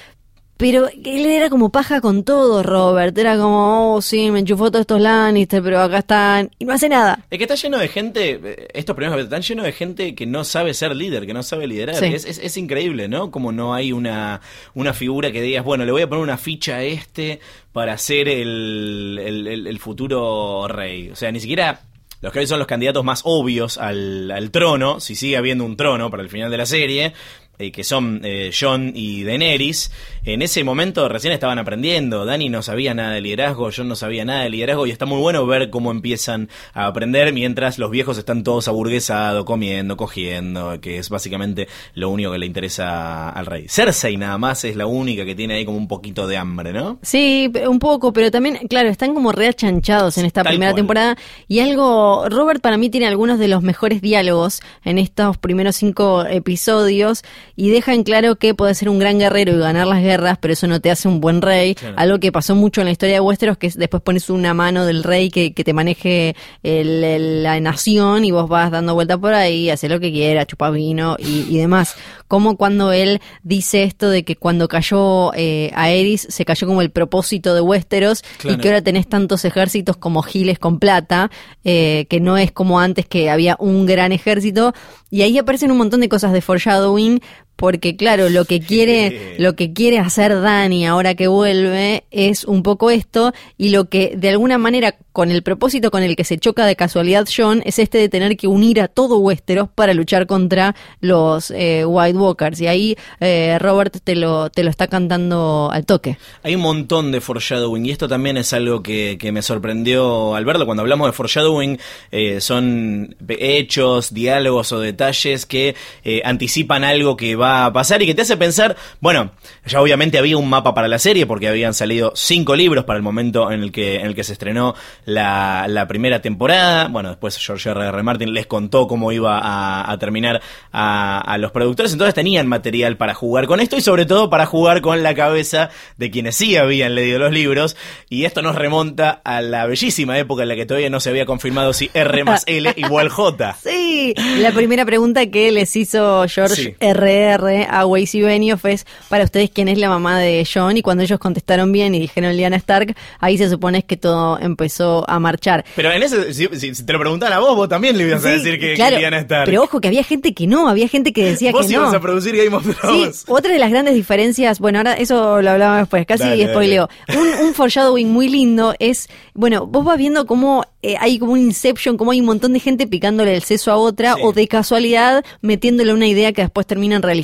[0.63, 3.19] pero él era como paja con todo, Robert.
[3.19, 6.51] Era como, oh, sí, me enchufó todos estos Lannister, pero acá están.
[6.59, 7.25] Y no hace nada.
[7.31, 10.25] Es que está lleno de gente, eh, estos primeros capítulos, están llenos de gente que
[10.27, 11.97] no sabe ser líder, que no sabe liderar.
[11.97, 12.07] Sí.
[12.07, 13.31] Es, es- es increíble, ¿no?
[13.33, 14.41] Como no hay una,
[14.75, 17.41] una figura que digas, bueno, le voy a poner una ficha a este
[17.73, 21.11] para ser el, el- el- el futuro rey.
[21.11, 21.81] O sea, ni siquiera
[22.21, 25.77] los que hoy son los candidatos más obvios al, al trono, si sigue habiendo un
[25.77, 27.13] trono para el final de la serie.
[27.59, 29.91] eh, que son eh, John y Daenerys,
[30.25, 32.25] en ese momento recién estaban aprendiendo.
[32.25, 35.19] Dani no sabía nada de liderazgo, John no sabía nada de liderazgo y está muy
[35.21, 40.99] bueno ver cómo empiezan a aprender mientras los viejos están todos aburguesados, comiendo, cogiendo, que
[40.99, 43.67] es básicamente lo único que le interesa al rey.
[43.69, 46.99] Cersei nada más es la única que tiene ahí como un poquito de hambre, ¿no?
[47.03, 50.81] Sí, un poco, pero también, claro, están como reachanchados en esta Tal primera cual.
[50.81, 51.17] temporada
[51.49, 56.25] y algo, Robert para mí tiene algunos de los mejores diálogos en estos primeros cinco
[56.25, 57.23] episodios
[57.57, 60.53] y deja en claro que puede ser un gran guerrero y ganar las guerras, pero
[60.53, 61.75] eso no te hace un buen rey.
[61.75, 61.95] Claro.
[61.99, 64.85] Algo que pasó mucho en la historia de Westeros, que es después pones una mano
[64.87, 69.19] del rey que, que te maneje el- el- la nación y vos vas dando vuelta
[69.19, 71.95] por ahí, hace lo que quiera, chupa vino y, y demás.
[72.29, 76.91] Como cuando él dice esto de que cuando cayó eh, Aerys se cayó como el
[76.91, 78.57] propósito de Westeros Claro.
[78.57, 81.31] y que ahora tenés tantos ejércitos como giles con plata,
[81.65, 84.73] eh, que no es como antes que había un gran ejército.
[85.11, 87.21] Y ahí aparecen un montón de cosas de foreshadowing,
[87.63, 92.65] porque claro, lo que quiere, lo que quiere hacer Dani ahora que vuelve es un
[92.65, 96.39] poco esto, y lo que de alguna manera, con el propósito con el que se
[96.39, 100.27] choca de casualidad John, es este de tener que unir a todo Westeros para luchar
[100.27, 102.61] contra los eh, White Walkers.
[102.61, 106.19] Y ahí eh, Robert te lo, te lo está cantando al toque.
[106.43, 110.45] Hay un montón de foreshadowing y esto también es algo que, que me sorprendió al
[110.45, 110.67] verlo.
[110.67, 111.79] Cuando hablamos de foreshadowing
[112.11, 118.07] eh, son hechos, diálogos o detalles que eh, anticipan algo que va a pasar y
[118.07, 119.33] que te hace pensar, bueno,
[119.67, 123.03] ya obviamente había un mapa para la serie porque habían salido cinco libros para el
[123.03, 126.89] momento en el que, en el que se estrenó la, la primera temporada.
[126.89, 127.87] Bueno, después George R.
[127.89, 128.03] R.
[128.03, 130.41] Martin les contó cómo iba a, a terminar
[130.73, 134.47] a, a los productores, entonces tenían material para jugar con esto y sobre todo para
[134.47, 137.77] jugar con la cabeza de quienes sí habían leído los libros.
[138.09, 141.27] Y esto nos remonta a la bellísima época en la que todavía no se había
[141.27, 143.57] confirmado si R más L igual J.
[143.63, 146.77] Sí, la primera pregunta que les hizo George Sí.
[146.81, 150.83] RR a Weiss y Benioff es para ustedes quién es la mamá de John y
[150.83, 155.19] cuando ellos contestaron bien y dijeron Lyanna Stark, ahí se supone que todo empezó a
[155.19, 155.65] marchar.
[155.77, 156.47] Pero en ese, si,
[156.85, 159.15] te lo preguntan a vos, vos también le ibas a Sí, decir que claro, querían
[159.15, 159.45] estar.
[159.47, 161.97] Pero ojo que había gente que no, había gente que decía vos que ibas no.
[161.99, 163.25] a producir Game of Sí, Thrones.
[163.29, 166.89] otra de las grandes diferencias, bueno, ahora eso lo hablaba después, casi Dale, spoileo.
[167.17, 171.41] Un, un foreshadowing muy lindo es, bueno, vos vas viendo cómo eh, hay como un
[171.41, 174.21] inception, cómo hay un montón de gente picándole el seso a otra Sí.
[174.25, 177.22] o de casualidad metiéndole una idea que después terminan realizando.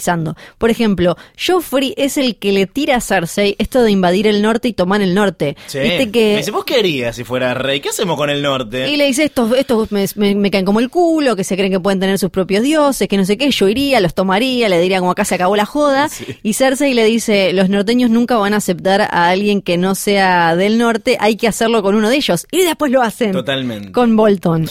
[0.58, 4.68] Por ejemplo, Joffrey es el que le tira a Cersei esto de invadir el norte
[4.68, 5.56] y tomar el norte.
[5.66, 5.78] Sí.
[5.80, 6.32] Viste que...
[6.32, 7.80] Me dice, ¿vos qué harías si fuera rey?
[7.80, 8.88] ¿Qué hacemos con el norte?
[8.90, 11.72] Y le dice, estos, estos me, me- me caen como el culo, que se creen
[11.72, 14.80] que pueden tener sus propios dioses, que no sé qué, yo iría, los tomaría, le
[14.80, 16.08] diría como acá se acabó la joda.
[16.08, 16.26] Sí.
[16.42, 20.56] Y Cersei le dice, los norteños nunca van a aceptar a alguien que no sea
[20.56, 22.46] del norte, hay que hacerlo con uno de ellos.
[22.50, 23.32] Y después lo hacen.
[23.32, 23.92] Totalmente.
[23.92, 24.68] Con Bolton.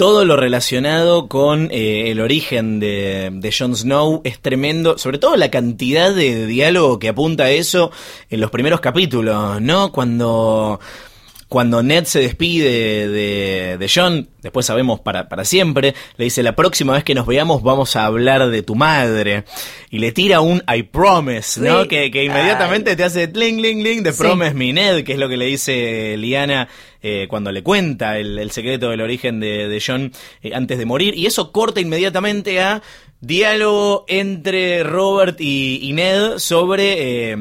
[0.00, 5.36] Todo lo relacionado con eh, el origen de, de Jon Snow es tremendo, sobre todo
[5.36, 7.92] la cantidad de diálogo que apunta a eso
[8.30, 9.92] en los primeros capítulos, ¿no?
[9.92, 10.80] Cuando,
[11.50, 16.54] cuando Ned se despide de, de Jon, después sabemos para, para siempre, le dice, la
[16.54, 19.42] próxima vez que nos veamos vamos a hablar de tu madre.
[19.90, 21.82] Y le tira un I promise, ¿no?
[21.82, 21.88] Sí.
[21.88, 24.18] Que, que inmediatamente te hace tling, tling, tling, de Sí.
[24.22, 26.68] promise me Ned, que es lo que le dice Liana
[27.02, 30.86] eh, cuando le cuenta el, el secreto del origen de, de John eh, antes de
[30.86, 31.14] morir.
[31.16, 32.80] Y eso corta inmediatamente a
[33.20, 37.32] diálogo entre Robert y, y Ned sobre...
[37.32, 37.36] eh,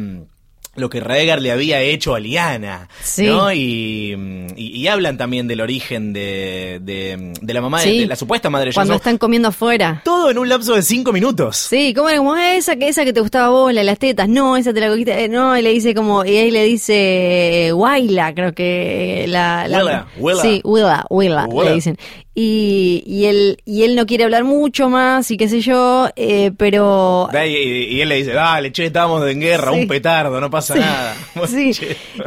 [0.80, 3.26] lo que Rhaegar le había hecho a Liana, Sí.
[3.26, 3.52] ¿no?
[3.52, 4.16] Y,
[4.56, 8.00] y- y hablan también del origen de, de, de la mamá, de- Sí.
[8.02, 10.02] de, la supuesta madre Cuando están comiendo afuera.
[10.06, 11.58] Todo en un lapso de cinco minutos.
[11.58, 13.86] Sí, como era como "Ah, esa que esa que te gustaba a vos, la de
[13.86, 16.52] las tetas, no, esa te la cogiste, eh, no, y le dice como, y ahí
[16.52, 20.42] le dice Waila, creo que eh, la, la Willa, Willa.
[20.42, 21.70] sí, Willa, Willa, Willa.
[21.70, 21.98] le dicen.
[22.36, 26.52] Y, y él y él no quiere hablar mucho más y qué sé yo, eh,
[26.56, 27.38] pero Y,
[27.96, 29.80] y él le dice, dale, che, estábamos en guerra, Sí.
[29.82, 31.16] un petardo, no pasa Sí, nada.
[31.48, 31.72] Sí.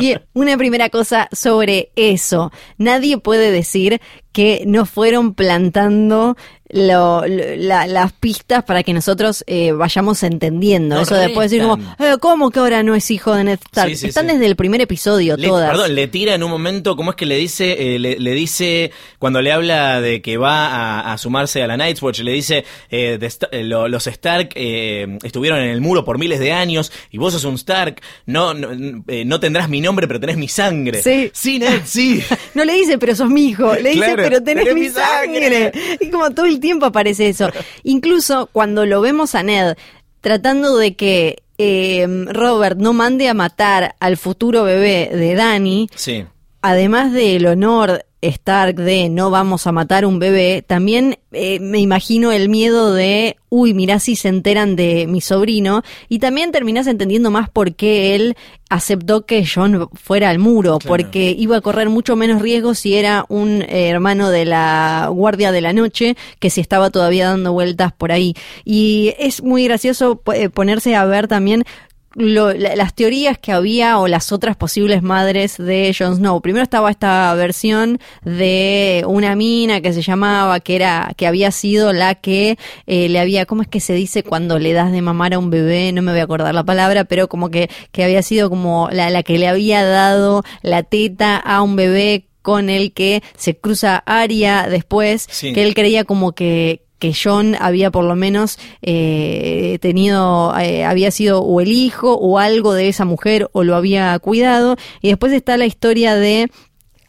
[0.00, 2.52] Y una primera cosa sobre eso.
[2.78, 4.00] Nadie puede decir
[4.32, 6.36] que no fueron plantando
[6.72, 10.96] lo- lo- la- las pistas para que nosotros eh, vayamos entendiendo.
[10.96, 11.82] No eso de después decir como.
[11.98, 13.90] "Eh, ¿cómo que ahora no es hijo de Ned Stark?
[13.90, 14.32] Sí, sí, Están sí.
[14.32, 15.70] desde el primer episodio Le, todas.
[15.70, 17.94] Perdón, le tira en un momento, ¿cómo es que le dice?
[17.94, 21.76] Eh, le, le dice, cuando le habla de que va a, a sumarse a la
[21.76, 26.04] Night's Watch, le dice, eh, de eh, lo- los Stark eh, estuvieron en el muro
[26.04, 29.80] por miles de años y vos sos un Stark, no, no, eh, no tendrás mi
[29.80, 31.02] nombre, pero tenés mi sangre.
[31.02, 31.30] Sí.
[31.34, 32.22] Sí, Ned, sí.
[32.54, 33.74] No le dice, pero sos mi hijo.
[33.74, 35.70] Le dice, pero tenés, mi sangre.
[35.72, 35.96] sangre.
[36.00, 37.50] Y como todo el tiempo aparece eso.
[37.82, 39.76] Incluso cuando lo vemos a Ned
[40.22, 46.24] tratando de que eh, Robert no mande a matar al futuro bebé de Dani, Sí.
[46.62, 52.30] además del honor Stark de no vamos a matar un bebé, también eh, me imagino
[52.30, 57.32] el miedo de, uy, mirá si se enteran de mi sobrino, y también terminás entendiendo
[57.32, 58.36] más por qué él
[58.70, 63.26] aceptó que John fuera al muro, porque iba a correr mucho menos riesgo si era
[63.28, 67.92] un eh, hermano de la Guardia de la Noche que si estaba todavía dando vueltas
[67.92, 68.34] por ahí.
[68.64, 71.64] Y es muy gracioso eh, ponerse a ver también
[72.14, 76.40] las teorías que había o las otras posibles madres de Jon Snow.
[76.40, 81.92] Primero estaba esta versión de una mina que se llamaba, que era, que había sido
[81.92, 85.34] la que eh, le había, ¿cómo es que se dice cuando le das de mamar
[85.34, 85.92] a un bebé?
[85.92, 89.10] No me voy a acordar la palabra, pero como que, que había sido como la,
[89.10, 94.02] la que le había dado la teta a un bebé con el que se cruza
[94.04, 100.56] Aria después, que él creía como que, que John había por lo menos eh, tenido,
[100.56, 104.76] eh, había sido o el hijo o algo de esa mujer o lo había cuidado.
[105.00, 106.48] Y después está la historia de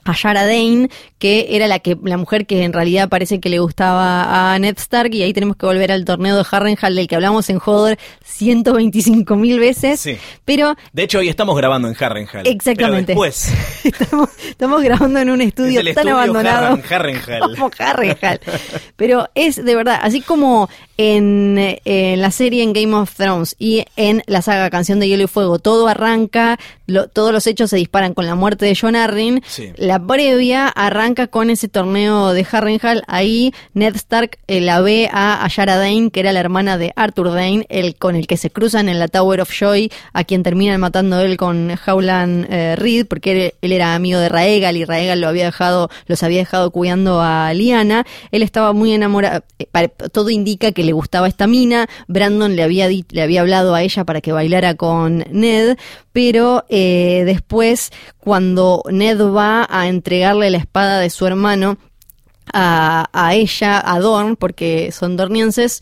[0.06, 3.60] a Yara Dane, que era la que la mujer que en realidad parece que le
[3.60, 7.16] gustaba a Ned Stark, y ahí tenemos que volver al torneo de Harrenhal del que
[7.16, 10.00] hablamos en Hodor 125 mil veces.
[10.00, 10.18] Sí.
[10.46, 10.76] Pero.
[10.92, 12.46] De hecho, hoy estamos grabando en Harrenhal.
[12.46, 13.14] Exactamente.
[13.14, 13.54] Pero después.
[13.84, 16.80] estamos, estamos, grabando en un estudio tan abandonado.
[16.90, 17.56] Harrenhal.
[17.58, 18.40] Como Harrenhal.
[18.96, 24.24] Pero es de verdad, así como en, la serie en Game of Thrones y en
[24.28, 26.60] la saga Canción de Hielo y Fuego, todo arranca,
[27.14, 29.42] todos los hechos se disparan con la muerte de John Arryn.
[29.76, 33.04] La previa arranca con ese torneo de Harrenhal.
[33.08, 37.32] Ahí Ned Stark eh, la ve a Yara Dane, que era la hermana de Arthur
[37.32, 40.80] Dane, el con el que se cruzan en la Tower of Joy, a quien terminan
[40.80, 45.28] matando él con Howland eh, Reed, porque él, era amigo de Raegal y Raegal lo
[45.28, 48.06] había dejado, los había dejado cuidando a Liana.
[48.32, 49.44] Él estaba muy enamorado.
[49.60, 51.88] Eh, todo indica que le gustaba esta mina.
[52.08, 55.78] Brandon le había, le había hablado a ella para que bailara con Ned,
[56.14, 57.92] pero eh, después,
[58.24, 61.78] cuando Ned va a entregarle la espada de su hermano
[62.54, 65.82] a, a ella, a Dorn, porque son dornienses,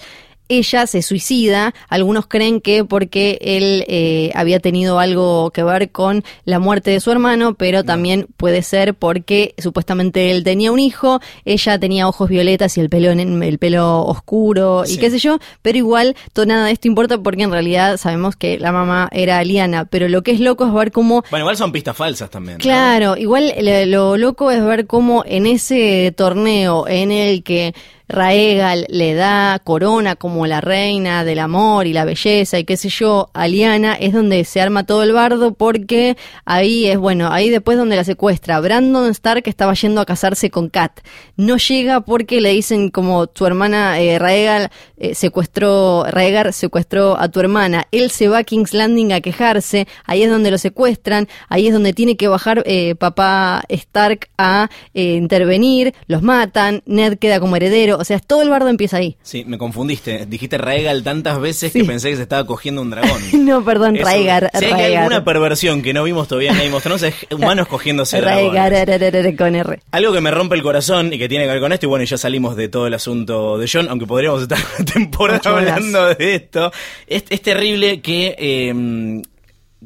[0.52, 1.74] ella se suicida.
[1.88, 7.00] Algunos creen que porque él eh, había tenido algo que ver con la muerte de
[7.00, 12.30] su hermano, pero también puede ser porque supuestamente él tenía un hijo, ella tenía ojos
[12.30, 16.66] violetas y el pelo, el pelo oscuro y qué sé yo, pero igual todo nada
[16.66, 20.32] de esto importa porque en realidad sabemos que la mamá era Liana, pero lo que
[20.32, 21.24] es loco es ver cómo...
[21.32, 22.58] Bueno, igual son pistas falsas también.
[22.58, 23.54] Claro, igual
[23.88, 27.74] lo loco es ver cómo en ese torneo en el que
[28.12, 32.90] Raegal le da corona como la reina del amor y la belleza y qué sé
[32.90, 37.50] yo, a Liana, es donde se arma todo el bardo porque ahí es, bueno, ahí
[37.50, 38.60] después donde la secuestra.
[38.60, 41.00] Brandon Stark estaba yendo a casarse con Kat.
[41.38, 47.30] No llega porque le dicen como tu hermana eh, Raegal eh, secuestró, Raegar secuestró a
[47.30, 47.88] tu hermana.
[47.92, 51.74] Él se va a King's Landing a quejarse, ahí es donde lo secuestran, ahí es
[51.74, 58.01] donde tiene que bajar eh, papá Stark a intervenir, los matan, Ned queda como heredero
[58.02, 59.16] o sea, todo el bardo empieza ahí.
[59.22, 60.26] Sí, me confundiste.
[60.26, 63.22] Dijiste Raegal tantas veces que pensé que se estaba cogiendo un dragón.
[63.46, 64.50] no, perdón, Raegar.
[64.58, 68.20] Si hay alguna perversión que no vimos todavía en Game of Thrones es humanos cogiéndose
[68.22, 69.38] dragones.
[69.38, 69.80] con R.
[69.92, 72.04] Algo que me rompe el corazón y que tiene que ver con esto, y bueno,
[72.06, 74.60] ya salimos de todo el asunto de John, aunque podríamos estar
[74.94, 76.72] temporada hablando de esto.
[77.08, 79.22] Es, terrible que eh,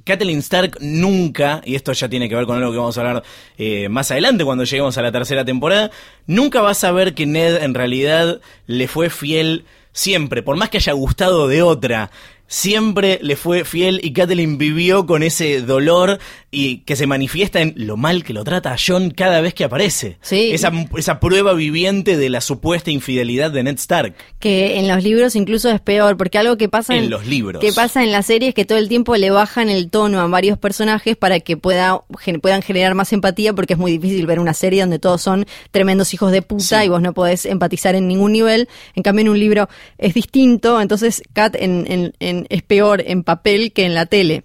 [0.04, 3.24] Kathleen Stark nunca, y esto ya tiene que ver con algo que vamos a hablar
[3.58, 5.92] eh, más adelante cuando lleguemos a la tercera temporada,
[6.28, 10.78] nunca vas a ver que Ned en realidad le fue fiel siempre, por más que
[10.78, 12.12] haya gustado de otra
[12.48, 16.20] siempre le fue fiel y Kathleen vivió con ese dolor
[16.52, 19.64] y que se manifiesta en lo mal que lo trata a John cada vez que
[19.64, 20.18] aparece.
[20.22, 20.52] Sí.
[20.54, 24.16] Esa, esa prueba viviente de la supuesta infidelidad de Ned Stark.
[24.40, 27.62] Que en los libros incluso es peor, porque algo que pasa en, los libros.
[27.62, 30.28] Que pasa en la serie es que todo el tiempo le bajan el tono a
[30.28, 32.04] varios personajes para que pueda,
[32.42, 36.14] puedan generar más empatía, porque es muy difícil ver una serie donde todos son tremendos
[36.14, 38.70] hijos de puta y vos no podés empatizar en ningún nivel.
[38.96, 43.72] En cambio, en un libro es distinto, entonces Kat en, en es peor en papel
[43.72, 44.44] que en la tele.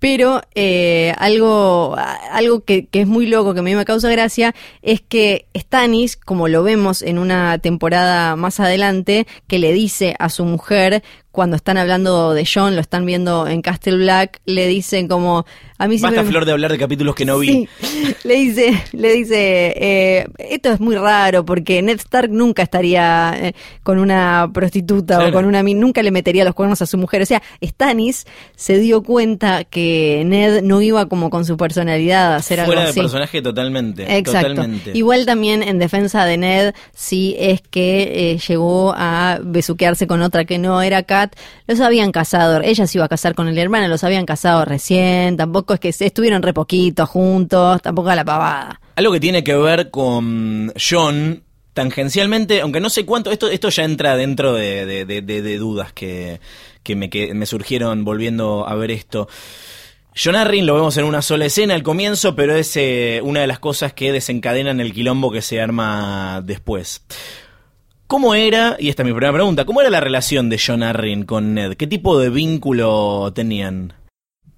[0.00, 1.94] Pero eh, algo,
[2.32, 6.48] algo que, es muy loco, que a mí me causa gracia, es que Stannis, como
[6.48, 11.78] lo vemos en una temporada más adelante, que le dice a su mujer cuando están
[11.78, 15.46] hablando de John, lo están viendo en Castle Black, le dicen como
[15.78, 17.66] a mí Basta Flor de hablar de capítulos que no vi.
[18.24, 23.54] le dice, le dice, eh, esto es muy raro porque Ned Stark nunca estaría eh,
[23.82, 27.22] con una prostituta o con una nunca le metería los cuernos a su mujer.
[27.22, 32.36] O sea, Stannis se dio cuenta que Ned no iba como con su personalidad a
[32.36, 32.96] hacer algo así.
[32.96, 34.18] de personaje totalmente.
[34.18, 34.66] Exacto.
[34.92, 40.44] Igual también en defensa de Ned, sí es que eh, llegó a besuquearse con otra
[40.44, 41.19] que no era acá
[41.66, 45.36] Los habían casado, ella se iba a casar con el hermano, los habían casado recién,
[45.36, 48.80] tampoco es que se estuvieron re poquito juntos, tampoco a la pavada.
[48.96, 51.42] Algo que tiene que ver con John,
[51.74, 55.56] tangencialmente, aunque no sé cuánto, esto, esto ya entra dentro de, de- de- de- de
[55.58, 56.40] dudas que,
[56.82, 59.28] que me, que me surgieron volviendo a ver esto.
[60.22, 63.46] John Arryn lo vemos en una sola escena al comienzo, pero es eh, una de
[63.46, 67.02] las cosas que desencadenan el quilombo que se arma después.
[68.10, 71.22] ¿Cómo era, y esta es mi primera pregunta, cómo era la relación de John Arryn
[71.22, 71.74] con Ned?
[71.76, 73.92] ¿Qué tipo de vínculo tenían?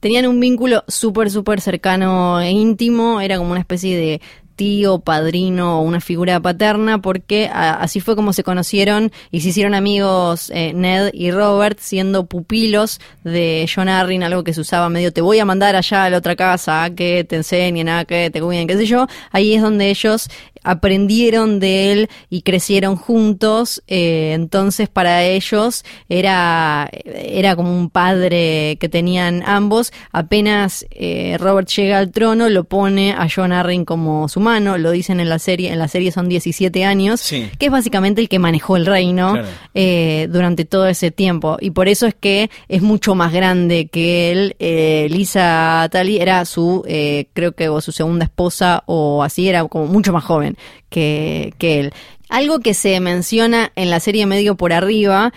[0.00, 4.22] Tenían un vínculo súper, súper cercano e íntimo, era como una especie de
[4.56, 9.48] tío, padrino o una figura paterna, porque a- así fue como se conocieron y se
[9.50, 14.88] hicieron amigos eh, Ned y Robert, siendo pupilos de John Arryn, algo que se usaba
[14.88, 18.04] medio, te voy a mandar allá a la otra casa a que te enseñen, a
[18.06, 19.06] que te cuiden, qué sé yo.
[19.30, 20.28] Ahí es donde ellos
[20.62, 28.76] aprendieron de él y crecieron juntos, eh, entonces para ellos era, era como un padre
[28.80, 29.92] que tenían ambos.
[30.12, 34.90] Apenas eh, Robert llega al trono, lo pone a John Arryn como su mano, lo
[34.90, 37.48] dicen en la serie, en la serie son 17 años, Sí.
[37.58, 39.48] que es básicamente el que manejó el reino Claro.
[39.74, 41.56] eh, durante todo ese tiempo.
[41.60, 44.56] Y por eso es que es mucho más grande que él.
[44.58, 49.64] Eh, Lisa Tali era su, eh, creo que o su segunda esposa o así, era
[49.66, 50.51] como mucho más joven
[50.88, 51.92] que, que él.
[52.28, 55.32] Algo que se menciona en la serie medio por arriba,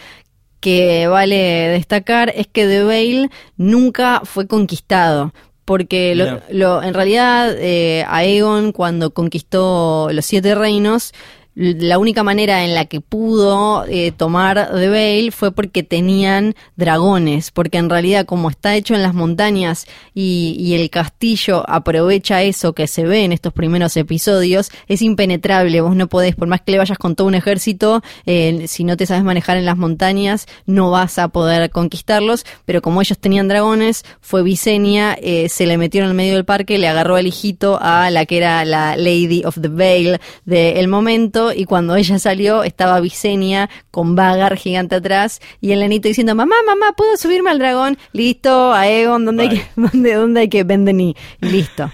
[0.59, 1.35] que vale
[1.69, 5.33] destacar, es que The Vale nunca fue conquistado.
[5.65, 11.11] Porque lo, lo- en realidad eh, Aegon cuando conquistó los siete reinos,
[11.55, 17.51] la única manera en la que pudo eh, tomar The Vale fue porque tenían dragones,
[17.51, 22.87] porque en realidad como está hecho en las montañas y, el castillo aprovecha eso que
[22.87, 26.79] se ve en estos primeros episodios, es impenetrable, vos no podés, por más que le
[26.79, 30.91] vayas con todo un ejército, eh, si no te sabes manejar en las montañas, no
[30.91, 36.01] vas a poder conquistarlos, pero como ellos tenían dragones, fue Visenya, eh, se le metió
[36.01, 39.43] en el medio del parque, le agarró el hijito a la que era la Lady
[39.45, 45.41] of the Vale del momento, y cuando ella salió estaba Visenya con Vagar gigante atrás,
[45.59, 47.97] y el nenito diciendo, mamá, mamá, ¿puedo subirme al dragón?
[48.13, 51.91] Listo, Aegon, ¿dónde hay que, dónde, dónde hay que vender y listo.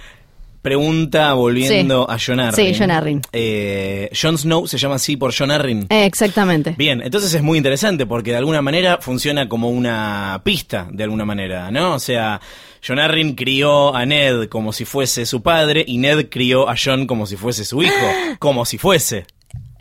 [0.61, 2.73] Pregunta volviendo a John Arryn.
[2.73, 3.21] Sí, Jon Arryn.
[3.33, 5.87] Eh, Jon Snow se llama así por John Arryn.
[5.89, 6.75] Eh, exactamente.
[6.77, 11.25] Bien, entonces es muy interesante porque de alguna manera funciona como una pista, de alguna
[11.25, 11.95] manera, ¿no?
[11.95, 12.39] O sea,
[12.85, 17.07] John Arryn crió a Ned como si fuese su padre y Ned crió a John
[17.07, 17.95] como si fuese su hijo,
[18.39, 19.25] como si fuese.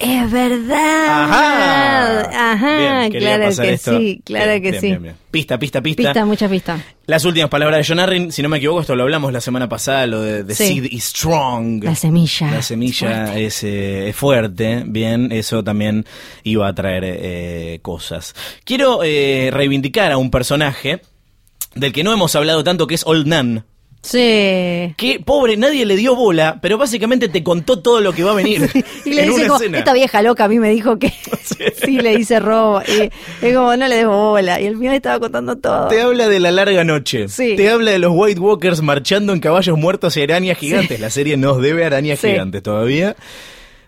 [0.01, 1.25] Es verdad.
[1.25, 2.53] Ajá.
[2.53, 2.79] Ajá,
[3.09, 3.99] Bien, claro que esto.
[3.99, 4.97] sí, claro Bien, que bien, sí.
[4.97, 5.15] bien.
[5.31, 6.83] Pista, pista, pista, Pista, mucha pista.
[7.07, 9.69] Las últimas palabras de John Arryn, si no me equivoco, esto lo hablamos la semana
[9.69, 10.67] pasada, lo de Sí.
[10.69, 11.85] Seed is Strong.
[11.85, 12.51] La semilla.
[12.51, 13.45] La semilla Fuerte.
[13.47, 16.07] es, eh, fuerte, bien, eso también
[16.45, 18.35] iba a traer eh, cosas.
[18.65, 21.03] Quiero eh, reivindicar a un personaje
[21.75, 23.65] del que no hemos hablado tanto, que es Old Nan.
[24.03, 24.95] Sí.
[24.97, 28.35] Que, pobre, nadie le dio bola, pero básicamente te contó todo lo que va a
[28.35, 28.71] venir
[29.05, 31.13] Y le en dice una como, esta vieja loca a mí me dijo que
[31.85, 32.81] sí, le dice robo.
[32.83, 33.11] Y
[33.45, 34.61] es como, no le des bola.
[34.61, 35.89] Y al final estaba contando todo.
[35.89, 37.29] Te habla de la larga noche.
[37.29, 37.57] Sí.
[37.57, 40.99] Te habla de los White Walkers marchando en caballos muertos y arañas gigantes.
[40.99, 43.17] La serie nos debe arañas gigantes todavía.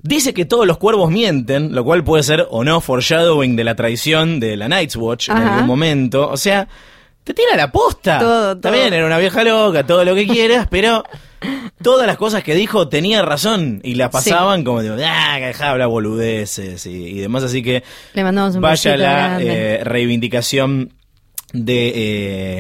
[0.03, 3.77] Dice que todos los cuervos mienten, lo cual puede ser o no foreshadowing de la
[3.77, 6.29] traición de la Night's Watch en algún momento.
[6.29, 6.69] O sea,
[7.25, 8.18] te tira la posta.
[8.18, 8.73] Todo, todo.
[8.73, 11.05] bien, era una vieja loca, todo lo que quieras, pero
[11.83, 15.64] todas las cosas que dijo tenía razón y las pasaban como digo, ah, que dejá
[15.66, 17.43] de hablar boludeces y, y demás.
[17.45, 17.83] Así que
[18.14, 20.95] Le mandamos un vaya la eh, reivindicación
[21.53, 21.93] de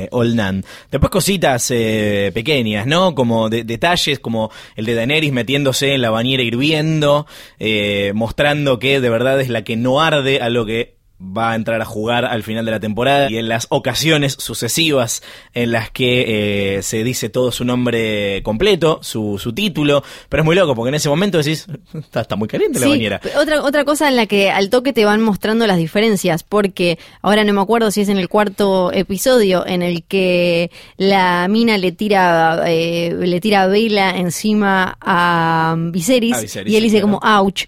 [0.04, 0.64] eh, Olnan.
[0.90, 3.14] Después cositas eh, pequeñas, ¿no?
[3.14, 7.26] Como de- detalles como el de Daenerys metiéndose en la bañera hirviendo,
[7.58, 11.54] eh, mostrando que de verdad es la que no arde a lo que va a
[11.54, 15.22] entrar a jugar al final de la temporada y en las ocasiones sucesivas
[15.54, 20.44] en las que eh, se dice todo su nombre completo, su, su título, pero es
[20.44, 23.20] muy loco porque en ese momento decís, está, está muy caliente la bañera.
[23.40, 27.44] otra, otra cosa en la que al toque te van mostrando las diferencias, porque ahora
[27.44, 31.92] no me acuerdo si es en el cuarto episodio en el que la mina le
[31.92, 37.18] tira eh, le tira vela encima a Viserys, A Viserys, y él dice claro.
[37.18, 37.64] como ouch.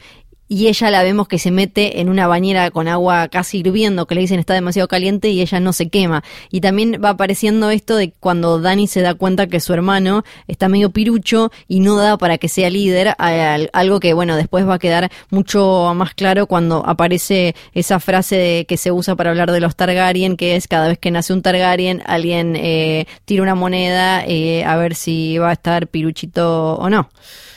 [0.47, 4.15] Y ella la vemos que se mete en una bañera con agua casi hirviendo, que
[4.15, 6.23] le dicen está demasiado caliente y ella no se quema.
[6.51, 10.69] Y también va apareciendo esto de cuando Dani se da cuenta que su hermano está
[10.69, 14.75] medio pirucho y no da para que sea líder, al- algo que bueno, después va
[14.75, 19.51] a quedar mucho más claro cuando aparece esa frase de- que se usa para hablar
[19.51, 23.55] de los Targaryen, que es cada vez que nace un Targaryen, alguien eh, tira una
[23.55, 27.09] moneda eh, a ver si va a estar piruchito o no.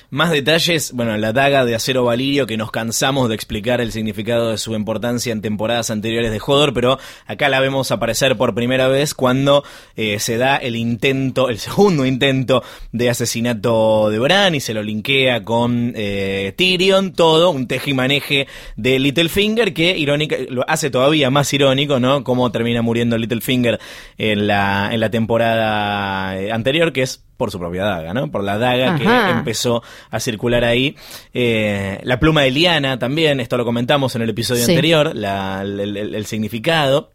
[0.09, 4.51] Más detalles, bueno, la daga de acero valirio que nos cansamos de explicar el significado
[4.51, 8.87] de su importancia en temporadas anteriores de Hodor, pero acá la vemos aparecer por primera
[8.87, 9.63] vez cuando
[9.95, 14.81] eh, se da el intento, el segundo intento de asesinato de Bran y se lo
[14.81, 18.47] linkea con eh, Tyrion, todo un tejimaneje
[18.77, 22.23] de Littlefinger que irónica, lo hace todavía más irónico, ¿no?
[22.23, 23.79] Cómo termina muriendo Littlefinger
[24.17, 28.29] en la, en la temporada eh, anterior, que es por su propia daga, ¿no?
[28.31, 30.95] Por la daga que empezó a circular ahí.
[31.33, 37.11] Eh, la pluma de Liana también, esto lo comentamos en el episodio anterior, el, significado.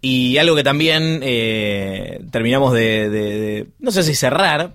[0.00, 4.74] Y algo que también eh, terminamos de, no sé si cerrar,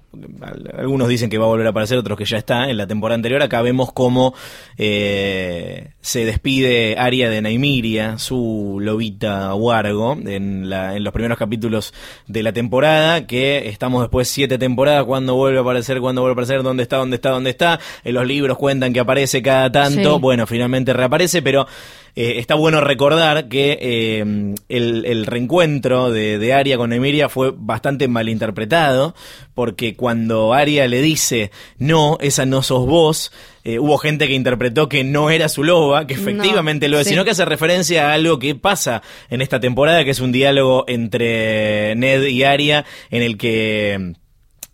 [0.77, 3.15] algunos dicen que va a volver a aparecer, otros que ya está en la temporada
[3.15, 4.34] anterior, acá vemos cómo
[4.77, 11.93] eh, se despide Aria de Naimiria, su lobita Wargo, en, la, en los primeros capítulos
[12.27, 16.36] de la temporada, que estamos después siete temporadas, cuando vuelve a aparecer, cuando vuelve a
[16.36, 20.19] aparecer, dónde está, dónde está, dónde está, en los libros cuentan que aparece cada tanto,
[20.19, 21.67] bueno, finalmente reaparece, pero
[22.16, 28.07] eh, está bueno recordar que eh, el, reencuentro de, de Aria con Emilia fue bastante
[28.07, 29.16] malinterpretado,
[29.53, 33.32] porque cuando Aria le dice, no, esa no sos vos,
[33.64, 37.24] eh, hubo gente que interpretó que no era su loba, que efectivamente lo es, sino
[37.24, 41.95] que hace referencia a algo que pasa en esta temporada, que es un diálogo entre
[41.95, 44.16] Ned y Aria, en el que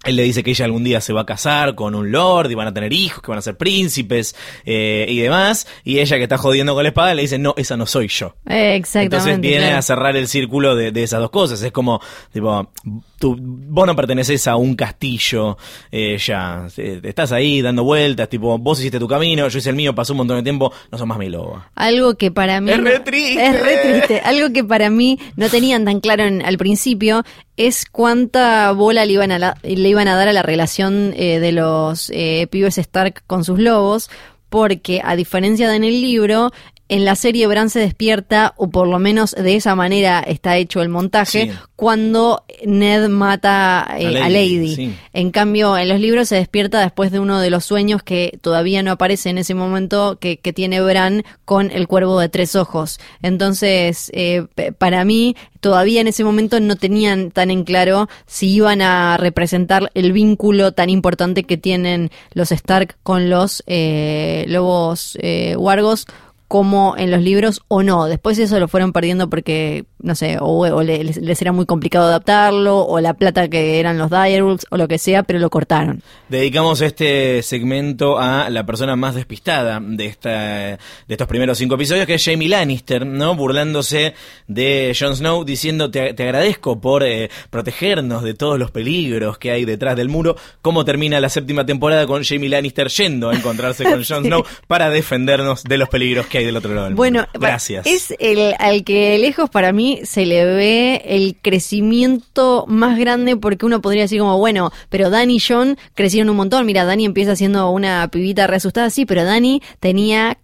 [0.06, 2.56] él le dice que ella algún día se va a casar con un lord y
[2.56, 4.36] van a tener hijos, que van a ser príncipes
[4.66, 5.68] eh, y demás.
[5.84, 8.36] Y ella que está jodiendo con la espada le dice, no, esa no soy yo.
[8.46, 9.16] Exactamente.
[9.16, 11.62] Entonces viene a cerrar el círculo de, de, esas dos cosas.
[11.62, 12.00] Es como,
[12.32, 12.72] tipo,
[13.18, 15.58] tú, vos no perteneces a un castillo,
[15.92, 19.94] eh, ya, estás ahí dando vueltas, tipo, vos hiciste tu camino, yo hice el mío,
[19.94, 21.72] pasó un montón de tiempo, no sos más mi loba.
[21.76, 22.72] Algo que para mí...
[22.72, 23.46] Es re triste.
[23.46, 24.22] Es re triste.
[24.24, 27.24] Algo que para mí no tenían tan claro al principio
[27.56, 31.52] es cuánta bola le iban a, le iban a dar a la relación eh, de
[31.52, 34.10] los eh, pibes Stark con sus lobos,
[34.50, 36.52] porque a diferencia de en el libro,
[36.90, 40.82] en la serie Bran se despierta, o por lo menos de esa manera está hecho
[40.82, 44.96] el montaje, cuando Ned mata eh, a Lady.
[45.12, 48.84] En cambio, en los libros se despierta después de uno de los sueños que todavía
[48.84, 53.02] no aparece en ese momento que, tiene Bran con el cuervo de tres ojos.
[53.22, 54.46] Entonces, eh,
[54.78, 59.92] para mí, todavía en ese momento no tenían tan en claro si iban a representar
[59.94, 65.18] el vínculo tan importante que tienen los Stark con los eh, lobos
[65.58, 66.08] wargos
[66.48, 68.06] como en los libros o no.
[68.06, 73.00] Después eso lo fueron perdiendo porque, no sé, o, les, era muy complicado adaptarlo, o
[73.00, 76.02] la plata que eran los Direwolves, o lo que sea, pero lo cortaron.
[76.30, 80.78] Dedicamos este segmento a la persona más despistada de, esta, de
[81.08, 83.36] estos primeros cinco episodios, que es Jamie Lannister, ¿no?
[83.36, 84.14] Burlándose
[84.48, 89.66] de Jon Snow, diciendo, te, agradezco por eh, protegernos de todos los peligros que hay
[89.66, 90.36] detrás del muro.
[90.62, 94.90] ¿Cómo termina la séptima temporada con Jamie Lannister yendo a encontrarse con Jon Snow para
[94.90, 97.86] defendernos de los peligros que del otro lado bueno, Gracias.
[97.86, 103.66] Es el al que lejos para mí se le ve el crecimiento más grande porque
[103.66, 106.66] uno podría decir como, bueno, pero Dani y John crecieron un montón.
[106.66, 110.38] Mira, Dani empieza siendo una pibita re asustada, sí, pero Dani tenía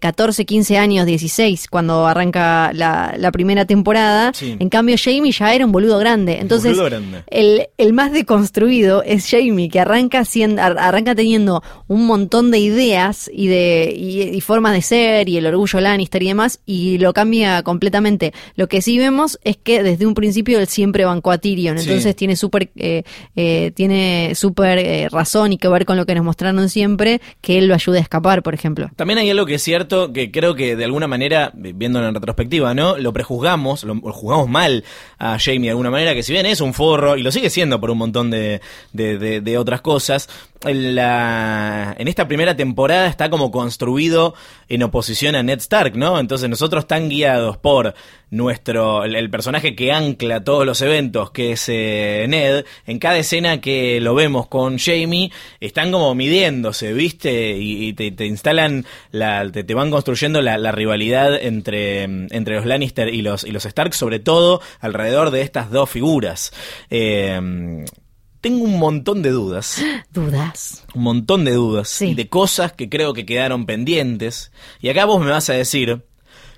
[0.00, 4.32] 14, eh, 15 años, 16 cuando arranca la, primera temporada.
[4.40, 6.38] En cambio, Jamie ya era un boludo grande.
[6.40, 6.78] Entonces,
[7.26, 13.30] El, el más deconstruido es Jamie, que arranca, siendo, arranca teniendo un montón de ideas
[13.32, 17.62] y de y, formas de ser y el orgullo Lannister y demás, y lo cambia
[17.62, 18.32] completamente.
[18.54, 22.14] Lo que sí vemos es que desde un principio él siempre bancó a Tyrion, entonces
[22.14, 23.02] tiene súper eh,
[23.34, 27.58] eh, tiene súper eh, razón y que ver con lo que nos mostraron siempre, que
[27.58, 28.88] él lo ayude a escapar, por ejemplo.
[28.94, 32.74] También hay algo que es cierto, que creo que de alguna manera, viéndolo en retrospectiva,
[32.74, 32.96] ¿no?
[32.96, 34.84] Lo prejuzgamos, lo, juzgamos mal
[35.18, 37.80] a Jamie de alguna manera, que si bien es un forro, y lo sigue siendo
[37.80, 38.60] por un montón de,
[38.92, 40.28] de, de otras cosas,
[40.64, 44.34] en, la, en esta primera temporada está como construido
[44.68, 46.18] en oposición a Ned Stark, ¿no?
[46.18, 47.94] Entonces nosotros están guiados por
[48.30, 53.60] nuestro, el, personaje que ancla todos los eventos, que es eh, Ned, en cada escena
[53.60, 57.56] que lo vemos con Jamie, están como midiéndose, ¿viste?
[57.58, 63.44] Y, te, instalan, la, te, van construyendo la, rivalidad entre, entre los Lannister y los,
[63.44, 66.52] y los Stark, sobre todo alrededor de estas dos figuras.
[66.90, 67.84] Eh,
[68.46, 69.82] tengo un montón de dudas.
[70.12, 70.84] Dudas.
[70.94, 72.00] Un montón de dudas.
[72.00, 74.52] Y de cosas que creo que quedaron pendientes.
[74.80, 76.05] Y acá vos me vas a decir.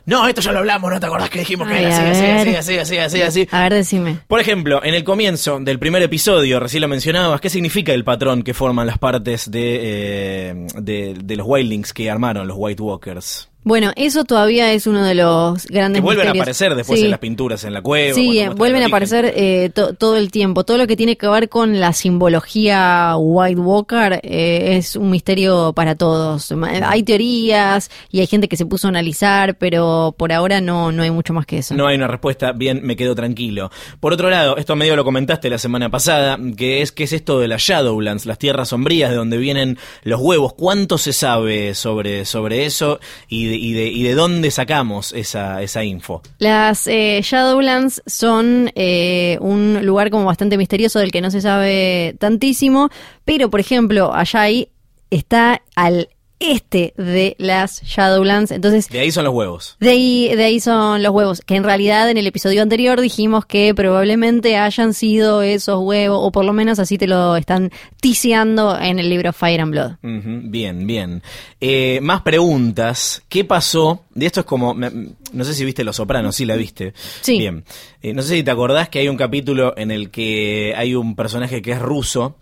[0.09, 2.79] No, esto ya lo hablamos, ¿no te acordás que dijimos que era así, así, así,
[2.79, 4.21] así, así, así, A ver, decime.
[4.27, 8.43] Por ejemplo, en el comienzo del primer episodio, recién lo mencionabas, ¿qué significa el patrón
[8.43, 13.51] que forman las partes de, eh, de, de los Wildlings que armaron los White Walkers?
[13.65, 17.05] Bueno, eso todavía es uno de los grandes Que vuelven a aparecer después Sí.
[17.05, 18.15] en las pinturas en la cueva.
[18.15, 20.65] Sí, eh, vuelven a aparecer eh, to- todo el tiempo.
[20.65, 25.73] Todo lo que tiene que ver con la simbología White Walker eh, es un misterio
[25.75, 26.53] para todos.
[26.83, 31.03] Hay teorías y hay gente que se puso a analizar, pero por ahora no, no
[31.03, 31.75] hay mucho más que eso.
[31.75, 33.71] No hay una respuesta, bien, me quedo tranquilo.
[34.01, 37.39] Por otro lado, esto medio lo comentaste la semana pasada, que es que es esto
[37.41, 40.55] de las Shadowlands, las tierras sombrías de donde vienen los huevos.
[40.55, 46.23] ¿Cuánto se sabe sobre, sobre eso y y, de, dónde sacamos esa, esa info?
[46.39, 52.17] Las eh, Shadowlands son eh, un lugar como bastante misterioso del que no se sabe
[52.19, 52.91] tantísimo,
[53.25, 54.69] pero por ejemplo, allá ahí
[55.11, 56.09] está al
[56.41, 59.77] este de las Shadowlands, entonces De ahí son los huevos.
[59.81, 63.45] de ahí, de ahí son los huevos, que en realidad en el episodio anterior dijimos
[63.47, 67.71] que probablemente hayan sido esos huevos, o por lo menos así te lo están
[68.01, 69.93] tiseando en el libro Fire and Blood.
[70.03, 71.23] Ujú, Bien, bien.
[71.61, 73.23] Eh, más preguntas.
[73.29, 74.05] ¿Qué pasó?
[74.15, 74.75] De esto es como.
[74.75, 74.91] me-
[75.33, 76.95] No sé si viste Los Sopranos, sí la viste.
[77.21, 77.39] Sí.
[77.39, 77.65] Bien.
[78.03, 81.17] Eh, no sé si te acordás que hay un capítulo en el que hay un
[81.17, 82.37] personaje que es ruso.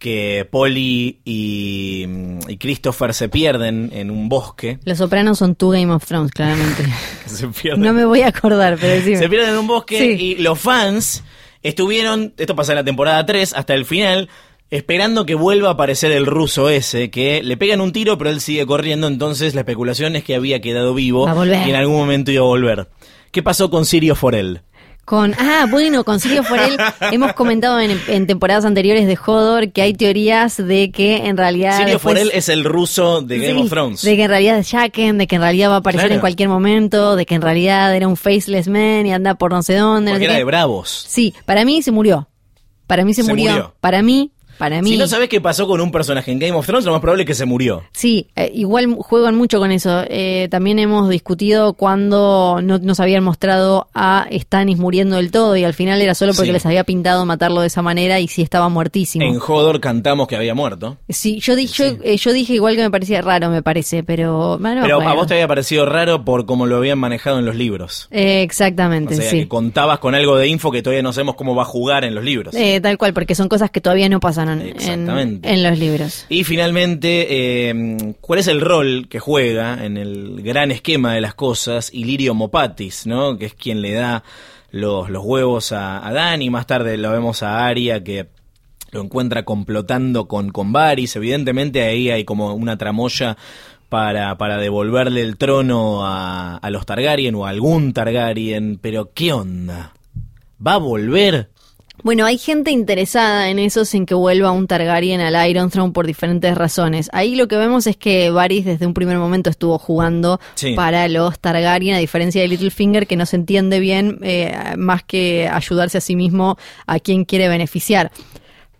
[0.00, 2.06] Que Polly y,
[2.48, 4.78] y Christopher se pierden en un bosque.
[4.84, 6.84] Los sopranos son tu Game of Thrones, claramente.
[7.26, 9.18] Se pierden, no me voy a acordar, pero decime.
[9.18, 10.24] se pierden en un bosque Sí.
[10.24, 11.22] y los fans
[11.62, 14.28] estuvieron, esto pasa en la temporada 3, hasta el final,
[14.70, 18.40] esperando que vuelva a aparecer el ruso ese, que le pegan un tiro pero él
[18.40, 22.42] sigue corriendo, entonces la especulación es que había quedado vivo y en algún momento iba
[22.42, 22.88] a volver.
[23.30, 24.62] ¿Qué pasó con Sirio Forel?
[25.10, 26.76] Con, ah, bueno, con Sirio Forel
[27.10, 31.78] hemos comentado en, en temporadas anteriores de Hodor que hay teorías de que en realidad.
[31.78, 34.02] Sirio después- Forel es el ruso de Game Sí, of Thrones.
[34.02, 36.14] De que en realidad es Jaqen, de que en realidad va a aparecer Claro.
[36.14, 39.64] en cualquier momento, de que en realidad era un faceless man y anda por no
[39.64, 40.12] sé dónde.
[40.12, 40.38] no Porque sé era qué.
[40.38, 41.06] de Bravos.
[41.08, 42.28] Sí, para mí se murió.
[42.86, 43.50] Para mí se, Se murió.
[43.50, 43.74] murió.
[43.80, 44.30] Para mí,
[44.60, 44.90] para mí.
[44.90, 47.24] Si no sabes qué pasó con un personaje en Game of Thrones, lo más probable
[47.24, 47.82] es que se murió.
[47.92, 50.04] Sí, eh, igual juegan mucho con eso.
[50.08, 55.64] Eh, también hemos discutido cuando no nos habían mostrado a Stannis muriendo del todo y
[55.64, 56.52] al final era solo porque Sí.
[56.52, 59.24] les había pintado matarlo de esa manera y sí estaba muertísimo.
[59.24, 60.98] En Hodor cantamos que había muerto.
[61.08, 64.58] Sí, yo, di- yo, eh, yo dije igual que me parecía raro, me parece, pero...
[64.58, 67.56] bueno, Pero a vos te había parecido raro por cómo lo habían manejado en los
[67.56, 68.08] libros.
[68.10, 69.38] Eh, O exactamente, sea, sí.
[69.40, 72.14] que contabas con algo de info que todavía no sabemos cómo va a jugar en
[72.14, 72.54] los libros.
[72.82, 74.20] Tal cual, porque son cosas que todavía no
[74.58, 75.52] pasaron en, Exactamente.
[75.52, 76.26] en los libros.
[76.28, 77.26] Y finalmente,
[77.70, 82.34] eh, ¿cuál es el rol que juega en el gran esquema de las cosas Ilirio
[82.34, 83.38] Mopatis, ¿no?
[83.38, 84.24] que es quien le da
[84.70, 86.50] los, los huevos a, a Dani?
[86.50, 88.28] Más tarde lo vemos a Aria que
[88.92, 91.16] lo encuentra complotando con, con Varys.
[91.16, 93.36] Evidentemente ahí hay como una tramoya
[93.88, 98.78] para, para devolverle el trono a, a los Targaryen o a algún Targaryen.
[98.80, 99.94] Pero ¿qué onda?
[100.64, 101.50] ¿Va a volver?
[102.02, 106.06] Bueno, hay gente interesada en eso, en que vuelva un Targaryen al Iron Throne por
[106.06, 107.10] diferentes razones.
[107.12, 110.74] Ahí lo que vemos es que Varys desde un primer momento estuvo jugando Sí.
[110.74, 115.48] para los Targaryen, a diferencia de Littlefinger, que no se entiende bien eh, más que
[115.48, 118.10] ayudarse a sí mismo a quien quiere beneficiar.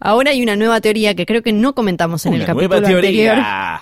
[0.00, 3.32] Ahora hay una nueva teoría que creo que no comentamos en el capítulo nueva teoría.
[3.34, 3.80] anterior,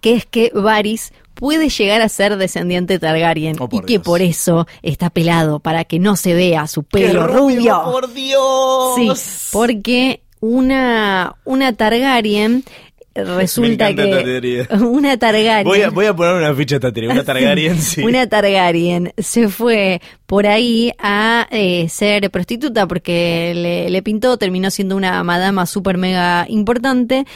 [0.00, 4.66] que es que Varys puede llegar a ser descendiente Targaryen Oh, y que por eso
[4.82, 7.82] está pelado, para que no se vea su ¡Qué pelo rubio.
[7.84, 8.94] ¡Por Dios!
[8.96, 12.64] Sí, porque una, una Targaryen
[13.14, 16.88] resulta que una Targaryen Voy a, voy a poner una ficha esta.
[16.88, 18.02] Una Targaryen, sí.
[18.02, 24.70] una Targaryen se fue por ahí a eh, ser prostituta porque le, le pintó, terminó
[24.70, 27.26] siendo una madama super mega importante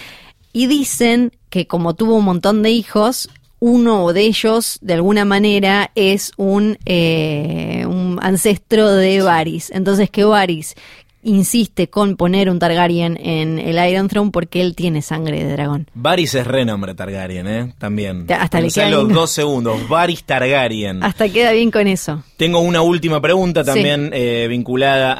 [0.52, 3.28] y dicen que como tuvo un montón de hijos,
[3.60, 9.70] uno de ellos de alguna manera es un, eh, un ancestro de Varys.
[9.70, 10.74] Entonces que Varys
[11.22, 15.86] insiste con poner un Targaryen en el Iron Throne porque él tiene sangre de dragón.
[15.94, 17.74] Varys es renombre Targaryen, ¿eh?
[17.78, 18.26] También.
[18.30, 19.88] Hasta le queda los dos segundos.
[19.88, 21.02] Varys Targaryen.
[21.02, 22.22] Hasta queda bien con eso.
[22.36, 23.66] Tengo una última pregunta Sí.
[23.66, 25.14] también eh, vinculada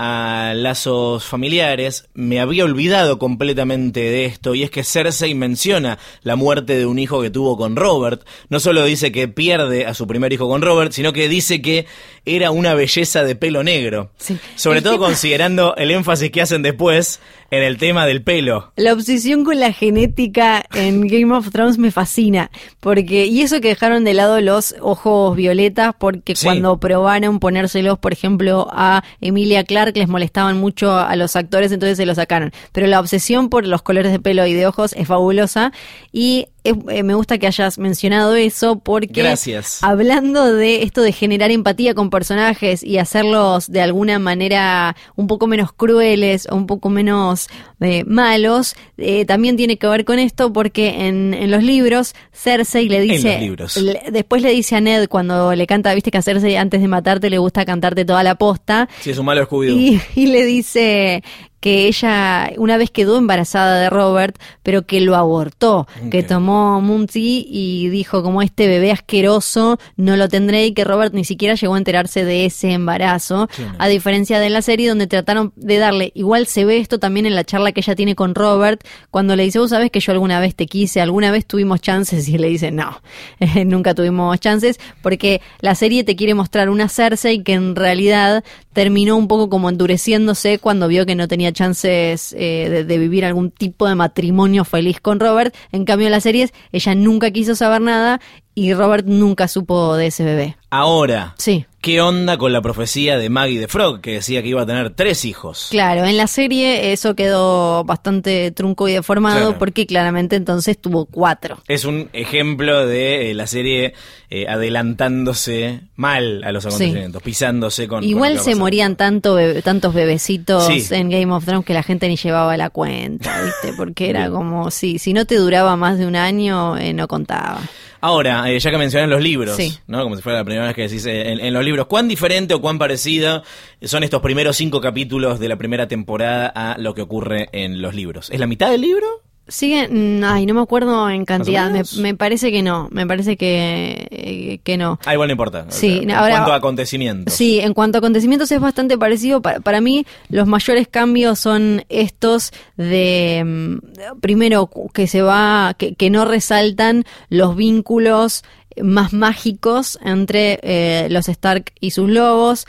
[0.51, 2.09] a lazos familiares.
[2.15, 6.99] Me había olvidado completamente de esto y es que Cersei menciona la muerte de un
[6.99, 8.23] hijo que tuvo con Robert.
[8.49, 11.87] No solo dice que pierde a su primer hijo con Robert, sino que dice que
[12.25, 14.13] era una belleza de pelo negro.
[14.17, 14.39] Sí.
[14.57, 17.20] Sobre El todo tema- considerando el énfasis que hacen después
[17.51, 18.72] en el tema del pelo.
[18.76, 23.68] La obsesión con la genética en Game of Thrones me fascina, porque y eso que
[23.68, 26.47] dejaron de lado los ojos violetas, porque Sí.
[26.47, 31.97] cuando probaron ponérselos, por ejemplo, a Emilia Clarke les molestaban mucho a los actores, entonces
[31.97, 32.53] se los sacaron.
[32.72, 35.72] Pero la obsesión por los colores de pelo y de ojos es fabulosa
[36.12, 39.79] y eh, me gusta que hayas mencionado eso porque Gracias.
[39.83, 45.47] hablando de esto de generar empatía con personajes y hacerlos de alguna manera un poco
[45.47, 47.49] menos crueles o un poco menos
[47.81, 52.89] eh, malos, eh, también tiene que ver con esto porque en, en los libros Cersei
[52.89, 53.77] le dice, los libros.
[53.79, 56.89] le- después le dice a Ned cuando le canta, viste que a Cersei antes de
[56.89, 61.23] matarte le gusta cantarte toda la posta, Si es un malo y, y le dice
[61.61, 67.47] que ella una vez quedó embarazada de Robert, pero que lo abortó, que tomó Munty
[67.49, 71.75] y dijo como este bebé asqueroso no lo tendré y que Robert ni siquiera llegó
[71.75, 73.49] a enterarse de ese embarazo,
[73.79, 77.35] a diferencia de la serie donde trataron de darle, igual se ve esto también en
[77.35, 80.41] la charla que ella tiene con Robert, cuando le dice, vos sabés que yo alguna
[80.41, 83.01] vez te quise, alguna vez tuvimos chances y le dice, no,
[83.67, 88.43] nunca tuvimos chances, porque la serie te quiere mostrar una Cersei que en realidad
[88.73, 93.25] terminó un poco como endureciéndose cuando vio que no tenía chances eh, de, de vivir
[93.25, 95.55] algún tipo de matrimonio feliz con Robert.
[95.73, 98.21] En cambio, en las series, ella nunca quiso saber nada
[98.55, 100.57] y Robert nunca supo de ese bebé.
[100.73, 101.66] Ahora, Sí.
[101.81, 104.91] ¿qué onda con la profecía de Maggie de Frog que decía que iba a tener
[104.91, 105.66] tres hijos?
[105.71, 109.59] Claro, en la serie eso quedó bastante trunco y deformado Claro.
[109.59, 111.59] porque claramente entonces tuvo cuatro.
[111.66, 113.95] Es un ejemplo de eh, la serie
[114.31, 118.05] eh, adelantándose mal a los acontecimientos, pisándose con...
[118.05, 120.87] Igual se morían tanto tantos bebecitos Sí.
[120.95, 123.73] en Game of Thrones que la gente ni llevaba la cuenta, ¿viste?
[123.77, 127.61] Porque era como, sí, si no te duraba más de un año, eh, no contaba.
[128.01, 129.77] Ahora, eh, ya que mencionan los libros, Sí.
[129.87, 130.03] ¿no?
[130.03, 132.55] Como si fuera la primera vez que decís eh, en, en los libros, ¿cuán diferente
[132.55, 133.43] o cuán parecido
[133.83, 137.95] son estos primeros cinco capítulos de la primera temporada a lo que ocurre en los
[137.95, 138.31] libros?
[138.31, 139.07] ¿Es la mitad del libro?
[139.51, 143.37] Sigue, mm, ay, no me acuerdo en cantidad, me, me parece que no, me parece
[143.37, 144.99] que, eh, que no.
[145.05, 145.67] Ah, igual no importa.
[145.69, 147.35] O Sí, sea, en ahora- cuanto a acontecimientos.
[147.35, 149.43] Sí, en cuanto a acontecimientos es bastante parecido.
[149.43, 155.95] Para, para mí, los mayores cambios son estos de, mm, primero, que se va, que,
[155.95, 158.45] que no resaltan los vínculos
[158.81, 162.67] más mágicos entre eh, los Stark y sus lobos.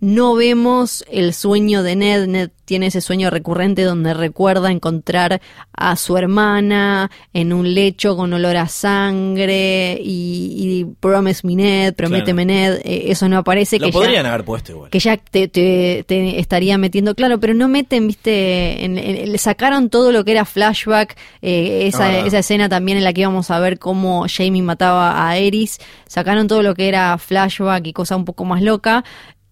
[0.00, 2.26] No vemos el sueño de Ned.
[2.26, 5.40] Ned tiene ese sueño recurrente donde recuerda encontrar
[5.74, 11.94] a su hermana en un lecho con olor a sangre y, y Promise me Ned,
[11.94, 12.80] prométeme Ned.
[12.84, 13.78] Eh, eso no aparece.
[13.78, 14.90] Lo que podrían ya, haber puesto igual.
[14.90, 19.38] que ya te, te- te estaría metiendo claro, pero no meten, viste, en- en- le
[19.38, 23.22] sacaron todo lo que era flashback, eh, esa, Ah, esa escena también en la que
[23.22, 27.92] íbamos a ver cómo Jamie mataba a Eris, sacaron todo lo que era flashback y
[27.94, 29.02] cosa un poco más loca.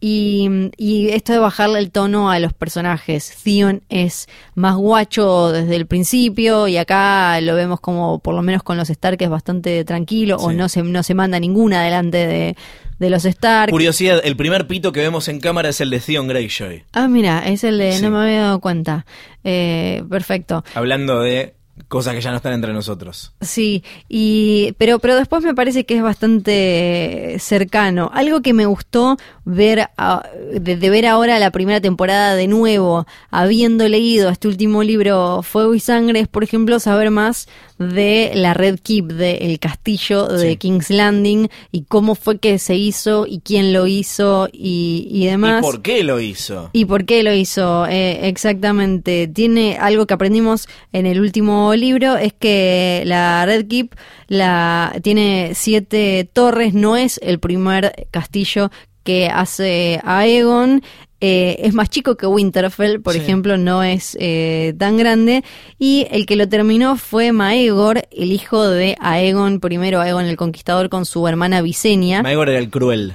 [0.05, 0.49] Y,
[0.79, 3.33] y esto de bajarle el tono a los personajes.
[3.45, 4.27] Theon es
[4.57, 8.91] más guacho desde el principio y acá lo vemos como, por lo menos con los
[8.91, 12.57] Stark, es bastante tranquilo o no se, no se manda ninguna delante de,
[12.99, 13.71] de los Stark.
[13.71, 16.83] Curiosidad, el primer pito que vemos en cámara es el de Theon Greyjoy.
[16.95, 17.93] Ah, mira, es el de...
[17.93, 18.03] Sí.
[18.03, 19.07] No me había dado cuenta.
[19.45, 20.65] Eh, perfecto.
[20.75, 21.55] Hablando de
[21.89, 23.33] cosas que ya no están entre nosotros.
[23.41, 28.11] Sí, y pero pero después me parece que es bastante cercano.
[28.15, 33.07] Algo que me gustó ver a- de, de ver ahora la primera temporada de nuevo,
[33.31, 37.49] habiendo leído este último libro Fuego y Sangre, es por ejemplo saber más
[37.79, 40.57] de la Red Keep, del castillo de Sí.
[40.57, 45.61] King's Landing y cómo fue que se hizo y quién lo hizo y, y demás.
[45.61, 46.71] ¿Y por qué lo hizo?
[46.73, 47.87] ¿Y por qué lo hizo?
[47.87, 49.27] Eh, exactamente.
[49.27, 53.95] Tiene algo que aprendimos en el último libro, es que la Red Keep
[54.29, 58.71] la, tiene siete torres, no es el primer castillo
[59.05, 60.83] que hace Aegon.
[61.25, 63.21] Eh, es más chico que Winterfell, por Sí.
[63.21, 65.45] ejemplo, no es eh, tan grande.
[65.79, 70.89] Y el que lo terminó fue Maegor, el hijo de Aegon I, Aegon el Conquistador,
[70.89, 72.23] con su hermana Visenya.
[72.25, 73.15] Maegor era el cruel.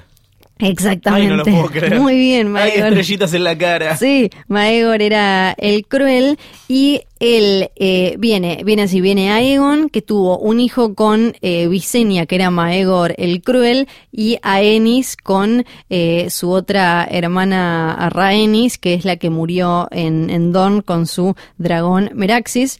[0.59, 1.23] Exactamente.
[1.25, 1.99] Ay, no lo puedo creer.
[1.99, 2.87] Muy bien, Hay Maegor.
[2.87, 3.97] estrellitas en la cara.
[3.97, 6.37] Sí, Maegor era el cruel
[6.67, 12.25] y él eh, viene, viene así, viene Aegon, que tuvo un hijo con eh, Visenya,
[12.25, 19.05] que era Maegor el cruel, y Aenis con eh, su otra hermana Rhaenys, que es
[19.05, 22.79] la que murió en, en Dorne con su dragón Meraxis.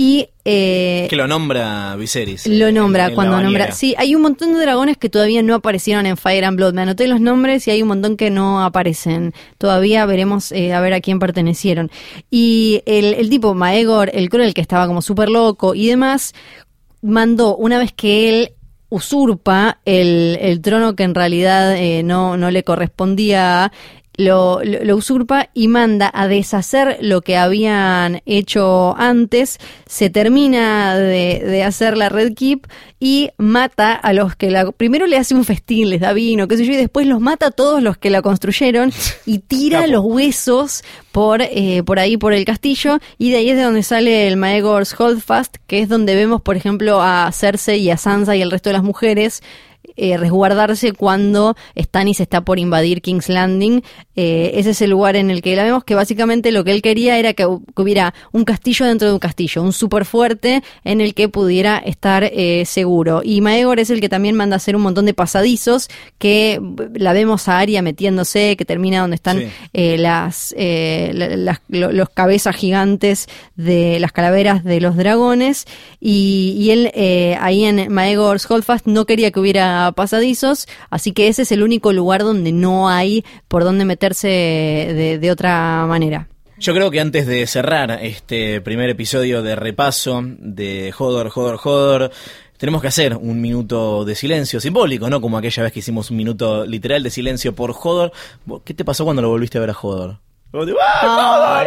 [0.00, 2.46] Y eh, Que lo nombra Viserys.
[2.46, 3.72] lo en- nombra en la cuando nombra.
[3.72, 6.72] Sí, hay un montón de dragones que todavía no aparecieron en Fire and Blood.
[6.72, 9.34] Me anoté los nombres y hay un montón que no aparecen.
[9.58, 11.90] Todavía veremos eh, a ver a quién pertenecieron.
[12.30, 16.32] Y el, el tipo Maegor, el cruel que estaba como súper loco y demás,
[17.02, 18.52] mandó una vez que él
[18.90, 23.70] usurpa el, el trono que en realidad eh, no, no le correspondía,
[24.18, 30.96] lo, lo, lo usurpa y manda a deshacer lo que habían hecho antes, se termina
[30.96, 32.66] de, de hacer la Red Keep
[33.00, 34.70] y mata a los que la...
[34.72, 37.46] Primero le hace un festín, les da vino, qué sé yo, y después los mata
[37.46, 38.92] a todos los que la construyeron
[39.24, 43.56] y tira los huesos por, eh, por ahí, por el castillo, y de ahí es
[43.56, 47.90] de donde sale el Maegor's Holdfast, que es donde vemos, por ejemplo, a Cersei y
[47.90, 49.42] a Sansa y el resto de las mujeres
[49.98, 53.82] eh, resguardarse cuando Stannis está por invadir King's Landing.
[54.16, 56.82] Eh, ese es el lugar en el que la vemos que básicamente lo que él
[56.82, 60.62] quería era que, hu- que hubiera un castillo dentro de un castillo, un súper fuerte
[60.84, 63.22] en el que pudiera estar eh, seguro.
[63.24, 65.88] Y Maegor es el que también manda a hacer un montón de pasadizos
[66.18, 66.60] que
[66.94, 69.96] la vemos a Arya metiéndose, que termina donde están Sí.
[69.98, 73.26] las, la- las- lo- los cabezas gigantes
[73.56, 75.66] de las calaveras de los dragones
[76.00, 76.92] y, y él
[77.40, 81.92] ahí en Maegor's Holdfast no quería que hubiera pasadizos, así que ese es el único
[81.92, 86.28] lugar donde no hay por donde meterse de, de otra manera.
[86.58, 92.10] Yo creo que antes de cerrar este primer episodio de repaso de Hodor, Hodor, Hodor,
[92.56, 95.20] tenemos que hacer un minuto de silencio simbólico, ¿no?
[95.20, 98.12] Como aquella vez que hicimos un minuto literal de silencio por Hodor.
[98.64, 100.18] ¿Qué te pasó cuando lo volviste a ver a Hodor?
[100.50, 101.62] Como ¡Ah,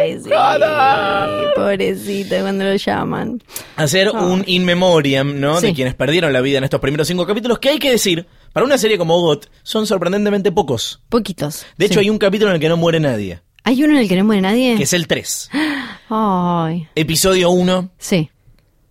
[1.54, 3.40] pobrecito cuando lo llaman.
[3.76, 5.60] Hacer un in memoriam, ¿no?
[5.60, 8.66] De quienes perdieron la vida en estos primeros cinco capítulos, que hay que decir, para
[8.66, 11.00] una serie como GOT, son sorprendentemente pocos.
[11.08, 11.64] Poquitos.
[11.78, 12.00] De hecho, Sí.
[12.06, 14.24] hay un capítulo en el que no muere nadie, ¿Hay uno en el que no
[14.24, 14.76] muere nadie.
[14.76, 15.48] que es el 3.
[16.10, 18.30] Ay, Episodio 1, sí.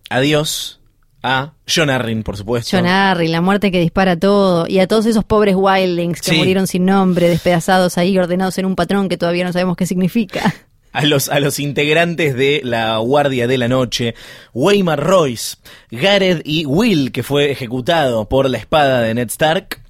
[0.08, 0.80] adiós
[1.22, 2.76] a John Arryn, por supuesto.
[2.76, 6.36] John Arryn, la muerte que dispara todo, y a todos esos pobres wildlings que Sí.
[6.36, 10.54] murieron sin nombre, despedazados ahí, ordenados en un patrón que todavía no sabemos qué significa.
[10.92, 14.14] a los, a los integrantes de la Guardia de la Noche,
[14.52, 15.56] Waymar Royce,
[15.90, 19.80] Gareth y Will, que fue ejecutado por la espada de Ned Stark.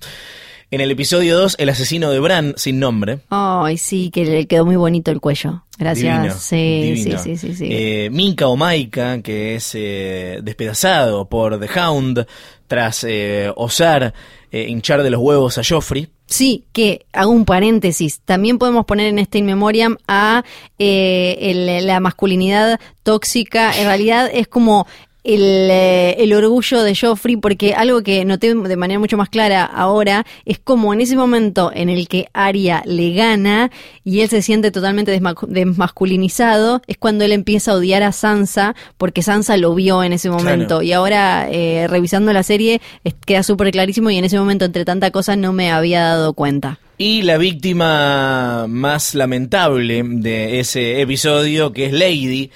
[0.72, 3.18] En el episodio 2, el asesino de Bran sin nombre.
[3.28, 5.64] Ay, sí, que le quedó muy bonito el cuello.
[5.78, 6.22] Gracias.
[6.22, 7.18] Divino, sí, divino.
[7.22, 7.68] sí, sí, sí, sí.
[7.70, 12.26] Eh, Minka o Maika, que es eh, despedazado por The Hound
[12.68, 14.14] tras eh, osar
[14.50, 16.08] eh, hinchar de los huevos a Joffrey.
[16.26, 18.22] Sí, que hago un paréntesis.
[18.24, 20.42] También podemos poner en este in memoriam a
[20.78, 23.78] eh, el- la masculinidad tóxica.
[23.78, 24.86] En realidad es como
[25.24, 29.64] el, eh, el orgullo de Joffrey, porque algo que noté de manera mucho más clara
[29.64, 33.70] ahora es como en ese momento en el que Arya le gana
[34.04, 38.74] y él se siente totalmente desma- desmasculinizado, es cuando él empieza a odiar a Sansa,
[38.98, 40.66] porque Sansa lo vio en ese momento.
[40.66, 40.82] Claro.
[40.82, 42.80] Y ahora, eh, revisando la serie,
[43.24, 46.78] queda súper clarísimo y en ese momento, entre tanta cosa, no me había dado cuenta.
[46.98, 52.50] Y la víctima más lamentable de ese episodio, que es Lady,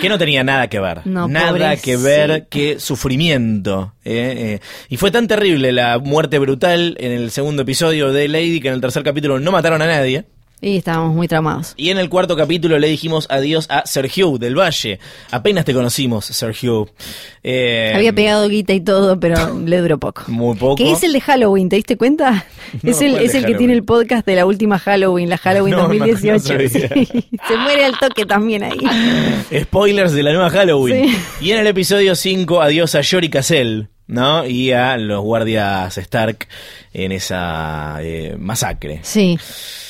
[0.00, 1.00] que no tenía nada que ver.
[1.06, 1.82] No, nada pobrecita.
[1.82, 3.94] que ver que sufrimiento.
[4.04, 4.60] eh, eh.
[4.88, 8.74] Y fue tan terrible la muerte brutal en el segundo episodio de Lady que en
[8.74, 10.26] el tercer capítulo no mataron a nadie.
[10.66, 11.74] Y estábamos muy tramados.
[11.76, 14.98] Y en el cuarto capítulo le dijimos adiós a Sergio del Valle.
[15.30, 16.88] Apenas te conocimos, Sergio.
[17.42, 20.22] Eh, Había pegado guita y todo, pero le duró poco.
[20.28, 20.76] Muy poco.
[20.76, 22.46] Que es el de Halloween, ¿te diste cuenta?
[22.82, 25.28] No, es el, ¿cuál de es el que tiene el podcast de la última Halloween,
[25.28, 26.38] la Halloween No, no, no 2018.
[26.40, 26.68] sabía.
[27.04, 27.24] Sí.
[27.46, 28.78] Se muere al toque también ahí.
[29.62, 31.08] Spoilers de la nueva Halloween.
[31.10, 31.16] Sí.
[31.42, 34.46] Y en el episodio 5, adiós a Yori Cassell, ¿no?
[34.46, 36.46] Y a los guardias Stark
[36.92, 39.00] en esa eh, masacre.
[39.02, 39.36] Sí.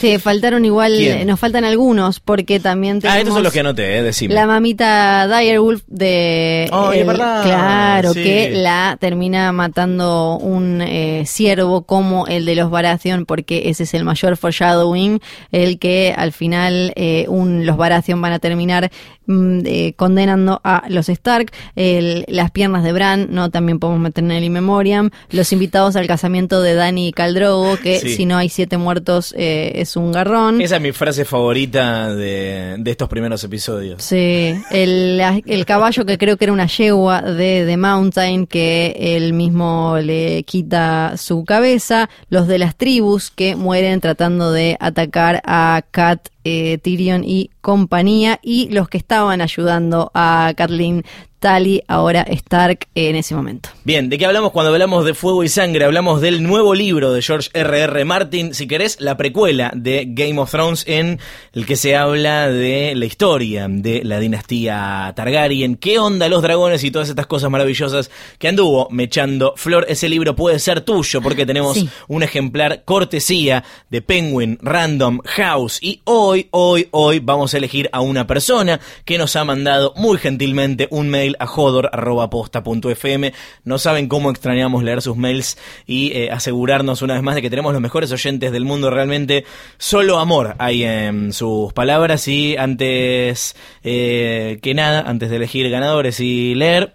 [0.00, 1.26] Te faltaron igual, ¿Quién?
[1.26, 3.16] nos faltan algunos, porque también tenemos...
[3.16, 4.32] Ah, estos son los que anoté, eh, decime.
[4.34, 6.68] La mamita Direwolf de...
[6.72, 8.22] Oh, el- verdad, Claro, sí.
[8.22, 13.92] que la termina matando un eh, ciervo como el de los Baratheon, porque ese es
[13.94, 15.20] el mayor foreshadowing,
[15.52, 18.90] el que al final eh, un, los Baratheon van a terminar
[19.28, 21.50] eh, condenando a los Stark.
[21.76, 25.10] El- las piernas de Bran, no también podemos meter en el in memoriam.
[25.30, 28.16] Los invitados al casamiento de Dani y Caldrogo, que Sí.
[28.16, 30.60] si no hay siete muertos eh, es un garrón.
[30.60, 34.02] Esa es mi frase favorita de, de estos primeros episodios.
[34.02, 39.32] Sí, el, el caballo que creo que era una yegua de The Mountain que él
[39.32, 45.82] mismo le quita su cabeza, los de las tribus que mueren tratando de atacar a
[45.90, 51.04] Kat, eh, Tyrion y compañía y los que estaban ayudando a Kathleen
[51.44, 53.68] Tully, ahora Stark en ese momento.
[53.84, 55.84] Bien, ¿de qué hablamos cuando hablamos de Fuego y Sangre?
[55.84, 58.02] Hablamos del nuevo libro de George R.R.
[58.06, 61.20] Martin, si querés, la precuela de Game of Thrones en
[61.52, 65.76] el que se habla de la historia de la dinastía Targaryen.
[65.76, 69.84] ¿Qué onda los dragones y todas estas cosas maravillosas que anduvo mechando Flor?
[69.86, 71.88] Ese libro puede ser tuyo porque tenemos Sí.
[72.08, 78.00] un ejemplar cortesía de Penguin Random House y hoy, hoy, hoy vamos a elegir a
[78.00, 83.32] una persona que nos ha mandado muy gentilmente un mail a jodor.posta.fm.
[83.64, 87.50] No saben cómo extrañamos leer sus mails y eh, asegurarnos una vez más de que
[87.50, 88.90] tenemos los mejores oyentes del mundo.
[88.90, 89.44] Realmente
[89.78, 96.20] solo amor hay en sus palabras y antes eh, que nada, antes de elegir ganadores
[96.20, 96.94] y leer,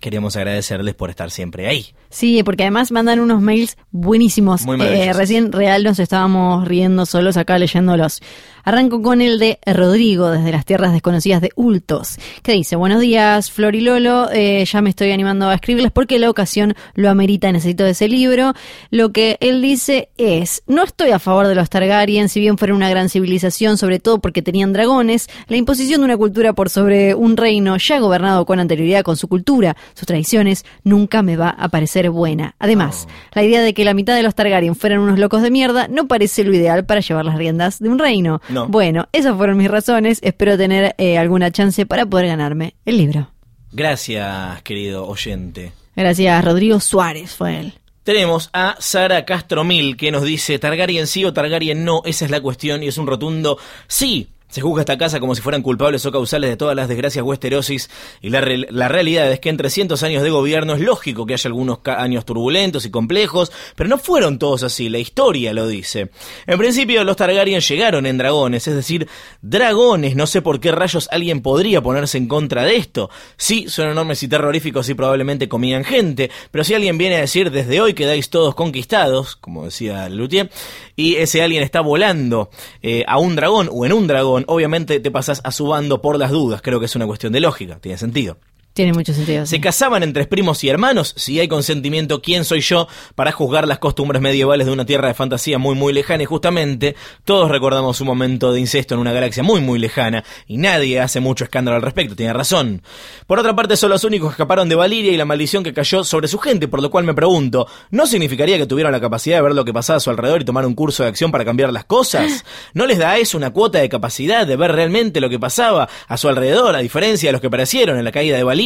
[0.00, 1.94] queríamos agradecerles por estar siempre ahí.
[2.10, 4.66] Sí, porque además mandan unos mails buenísimos.
[4.66, 8.20] Muy Eh, recién real nos estábamos riendo solos acá leyéndolos.
[8.64, 13.50] Arranco con el de Rodrigo, desde las tierras desconocidas de Ultos, que dice, buenos días,
[13.50, 17.50] Flor y Lolo, eh, ya me estoy animando a escribirles porque la ocasión lo amerita,
[17.52, 18.52] necesito de ese libro.
[18.90, 22.76] Lo que él dice es, no estoy a favor de los Targaryen, si bien fueron
[22.76, 27.14] una gran civilización, sobre todo porque tenían dragones, la imposición de una cultura por sobre
[27.14, 31.68] un reino ya gobernado con anterioridad con su cultura, sus tradiciones, nunca me va a
[31.68, 32.54] parecer buena.
[32.58, 35.88] Además, la idea de que la mitad de los Targaryen fueran unos locos de mierda
[35.88, 38.40] no parece lo ideal para llevar las riendas de un reino.
[38.48, 38.68] No.
[38.68, 40.20] Bueno, esas fueron mis razones.
[40.22, 43.30] Espero tener eh, alguna chance para poder ganarme el libro.
[43.72, 45.72] Gracias, querido oyente.
[45.94, 47.74] Gracias, Rodrigo Suárez fue él.
[48.02, 52.40] Tenemos a Sara Castromil que nos dice Targaryen sí o Targaryen no, esa es la
[52.40, 54.30] cuestión y es un rotundo sí.
[54.50, 57.90] Se juzga esta casa como si fueran culpables o causales de todas las desgracias westerosis
[58.20, 61.48] y la, la realidad es que en 300 años de gobierno es lógico que haya
[61.48, 66.10] algunos años turbulentos y complejos, pero no fueron todos así, la historia lo dice.
[66.46, 69.08] En principio los Targaryen llegaron en dragones, es decir,
[69.42, 73.10] dragones, no sé por qué rayos alguien podría ponerse en contra de esto.
[73.36, 77.50] Sí, son enormes y terroríficos y probablemente comían gente, pero si alguien viene a decir
[77.50, 80.50] desde hoy quedáis todos conquistados, como decía Luthier,
[80.96, 82.50] y ese alguien está volando
[82.82, 86.18] eh, a un dragón o en un dragón, obviamente te pasas a su bando por
[86.18, 86.62] las dudas.
[86.62, 88.38] Creo que es una cuestión de lógica, tiene sentido.
[88.72, 89.46] Tiene mucho sentido.
[89.46, 89.56] sí.
[89.56, 91.12] Se casaban entre primos y hermanos.
[91.16, 95.14] Si hay consentimiento, ¿quién soy yo para juzgar las costumbres medievales de una tierra de
[95.14, 96.22] fantasía muy muy lejana?
[96.22, 96.94] Y justamente
[97.24, 101.18] todos recordamos un momento de incesto en una galaxia muy muy lejana y nadie hace
[101.18, 102.82] mucho escándalo al respecto, tiene razón.
[103.26, 106.04] Por otra parte, son los únicos que escaparon de Valiria y la maldición que cayó
[106.04, 109.42] sobre su gente, por lo cual me pregunto, ¿no significaría que tuvieron la capacidad de
[109.42, 111.72] ver lo que pasaba a su alrededor y tomar un curso de acción para cambiar
[111.72, 112.44] las cosas?
[112.74, 115.88] ¿No les da a eso una cuota de capacidad de ver realmente lo que pasaba
[116.06, 118.59] a su alrededor, a diferencia de los que perecieron en la caída de Valiria?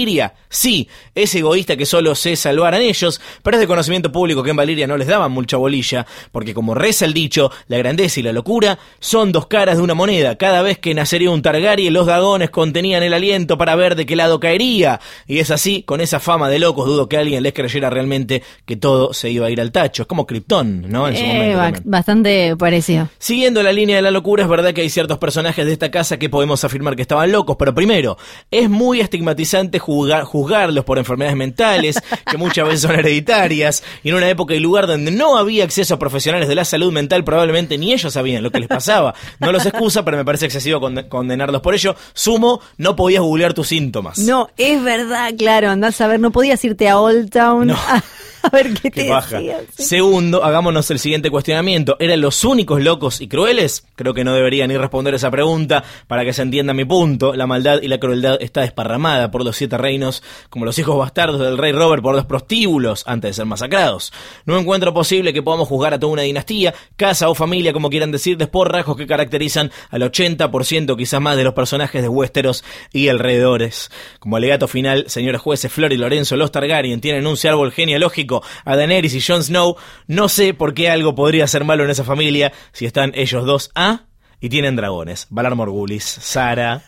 [0.48, 4.56] Sí, es egoísta que solo se salvaran ellos, pero es de conocimiento público que en
[4.56, 8.32] Valiria no les daban mucha bolilla, porque como reza el dicho, la grandeza y la
[8.32, 10.36] locura son dos caras de una moneda.
[10.36, 14.16] Cada vez que nacería un Targaryen, los dragones contenían el aliento para ver de qué
[14.16, 15.00] lado caería.
[15.26, 18.76] Y es así, con esa fama de locos, dudo que alguien les creyera realmente que
[18.76, 20.02] todo se iba a ir al tacho.
[20.02, 21.08] Es como Krypton, ¿no?
[21.08, 23.08] En su Eh, momento bastante parecido.
[23.18, 26.18] Siguiendo la línea de la locura, es verdad que hay ciertos personajes de esta casa
[26.18, 28.16] que podemos afirmar que estaban locos, pero primero,
[28.50, 31.96] es muy estigmatizante juzgar- juzgarlos por enfermedades mentales,
[32.30, 35.94] que muchas veces son hereditarias, y en una época y lugar donde no había acceso
[35.94, 39.14] a profesionales de la salud mental, probablemente ni ellos sabían lo que les pasaba.
[39.40, 41.94] No los excusa, pero me parece excesivo conde- condenarlos por ello.
[42.14, 44.18] Sumo, no podías googlear tus síntomas.
[44.18, 47.74] No, es verdad, claro, andás a ver, no podías irte a Old Town No.
[47.74, 48.02] a,
[48.52, 49.38] a ver qué, te baja.
[49.38, 49.82] decían, sí.
[49.82, 51.96] Segundo, hagámonos el siguiente cuestionamiento.
[51.98, 53.86] ¿Eran los únicos locos y crueles?
[53.96, 57.34] Creo que no debería ni responder esa pregunta para que se entienda mi punto.
[57.34, 61.40] La maldad y la crueldad está desparramada por los siete reinos, como los hijos bastardos
[61.40, 64.12] del rey Robert por los prostíbulos antes de ser masacrados.
[64.44, 68.12] No encuentro posible que podamos juzgar a toda una dinastía, casa o familia, como quieran
[68.12, 73.08] decir, por rasgos que caracterizan al 80% quizás más de los personajes de Westeros y
[73.08, 73.90] alrededores.
[74.18, 78.33] Como alegato final, señores jueces Flor y Lorenzo, los Targaryen tienen un árbol genealógico
[78.64, 79.76] a Daenerys y Jon Snow.
[80.06, 83.70] No sé por qué algo podría ser malo en esa familia si están ellos dos
[83.74, 84.06] A
[84.40, 85.26] y tienen dragones.
[85.30, 86.82] Valar Morgulis, Sara.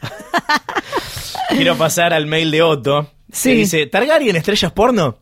[1.49, 3.11] Quiero pasar al mail de Otto.
[3.33, 3.51] Sí.
[3.51, 5.19] Que dice, ¿Targaryen estrellas porno?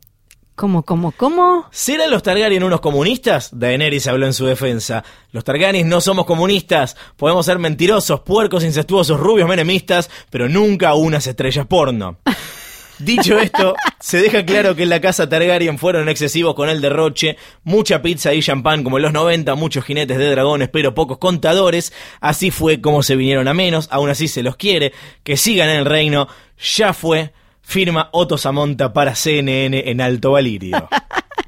[0.54, 1.66] ¿Cómo, cómo, cómo?
[1.72, 3.50] ¿Serán los Targaryen unos comunistas?
[3.52, 5.04] Daenerys habló en su defensa.
[5.32, 6.96] Los Targaryen no somos comunistas.
[7.16, 12.18] Podemos ser mentirosos, puercos, incestuosos, rubios, menemistas, pero nunca unas estrellas porno.
[12.98, 17.36] Dicho esto, se deja claro que en la casa Targaryen fueron excesivos con el derroche,
[17.64, 21.92] mucha pizza y champán como en los 90, muchos jinetes de dragones, pero pocos contadores.
[22.20, 24.92] Así fue como se vinieron a menos, aún así se los quiere,
[25.22, 26.28] que sigan en el reino.
[26.76, 27.32] Ya fue,
[27.62, 30.88] firma Otto Samonta para CNN en Alto Valirio.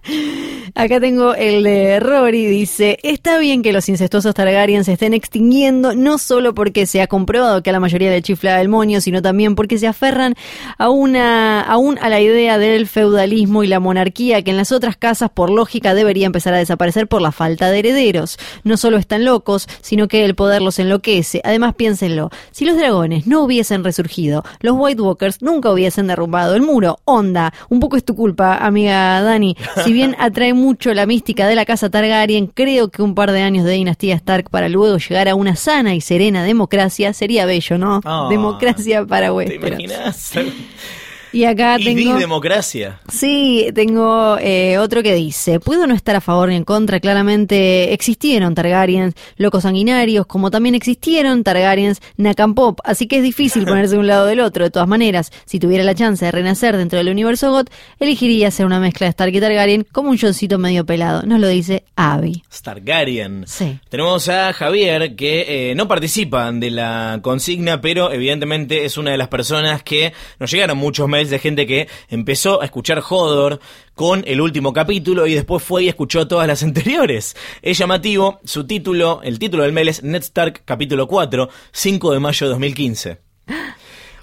[0.74, 5.94] Acá tengo el de Rory, dice, está bien que los incestuosos Targaryen se estén extinguiendo,
[5.94, 9.22] no solo porque se ha comprobado que a la mayoría le chifla el moño, sino
[9.22, 10.34] también porque se aferran
[10.76, 14.96] a una, aún a la idea del feudalismo y la monarquía que en las otras
[14.96, 18.38] casas por lógica debería empezar a desaparecer por la falta de herederos.
[18.62, 21.40] No solo están locos, sino que el poder los enloquece.
[21.42, 26.62] Además, piénsenlo, si los dragones no hubiesen resurgido, los White Walkers nunca hubiesen derrumbado el
[26.62, 26.98] muro.
[27.04, 29.56] Onda, un poco es tu culpa, amiga Dani.
[29.84, 33.40] Si bien atrae mucho la mística de la casa Targaryen, creo que un par de
[33.40, 37.78] años de dinastía Stark para luego llegar a una sana y serena democracia sería bello,
[37.78, 38.00] ¿no?
[38.04, 40.32] Ah, democracia para ¿Te imaginas?
[41.32, 42.18] Y acá Y tengo...
[42.18, 43.00] democracia.
[43.08, 47.92] Sí, tengo eh, otro que dice, puedo no estar a favor ni en contra, claramente
[47.92, 54.00] existieron Targaryens locos sanguinarios, como también existieron Targaryens Nakampop, así que es difícil ponerse de
[54.00, 54.64] un lado del otro.
[54.64, 58.66] De todas maneras, si tuviera la chance de renacer dentro del universo GOT, elegiría hacer
[58.66, 61.22] una mezcla de Stark y Targaryen como un Johncito medio pelado.
[61.22, 62.42] Nos lo dice Abby.
[62.52, 63.44] Stargaryen.
[63.46, 63.78] Sí.
[63.88, 69.18] Tenemos a Javier que eh, no participa de la consigna, pero evidentemente es una de
[69.18, 73.60] las personas que nos llegaron muchos mails de gente que empezó a escuchar Hodor
[73.94, 77.36] con el último capítulo y después fue y escuchó todas las anteriores.
[77.62, 82.20] Es llamativo, su título, el título del mail es Ned Stark capítulo 4, 5 de
[82.20, 83.18] mayo de 2015.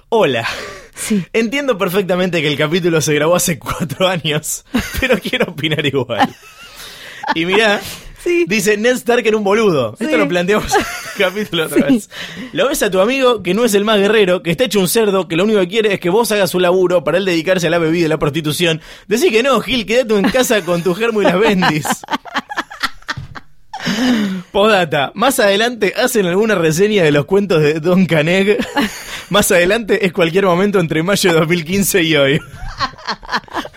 [0.08, 0.46] Hola.
[0.94, 1.24] Sí.
[1.32, 4.64] Entiendo perfectamente que el capítulo se grabó hace cuatro años,
[5.00, 6.34] pero quiero opinar igual.
[7.34, 7.80] Y mirá,
[8.24, 8.46] Sí.
[8.48, 9.94] dice Ned Stark era un boludo.
[9.98, 10.04] Sí.
[10.06, 10.86] Esto lo planteamos en el
[11.18, 12.08] capítulo otra vez.
[12.52, 14.88] Lo ves a tu amigo que no es el más guerrero, que está hecho un
[14.88, 17.66] cerdo, que lo único que quiere es que vos hagas su laburo para él dedicarse
[17.66, 18.80] a la bebida y la prostitución.
[19.06, 21.86] Decí que no, Gil, quédate en casa con tu germo y las bendis.
[24.52, 28.58] Podata, más adelante hacen alguna reseña de los cuentos de Don Caneg.
[29.30, 32.40] Más adelante es cualquier momento entre mayo de 2015 y hoy.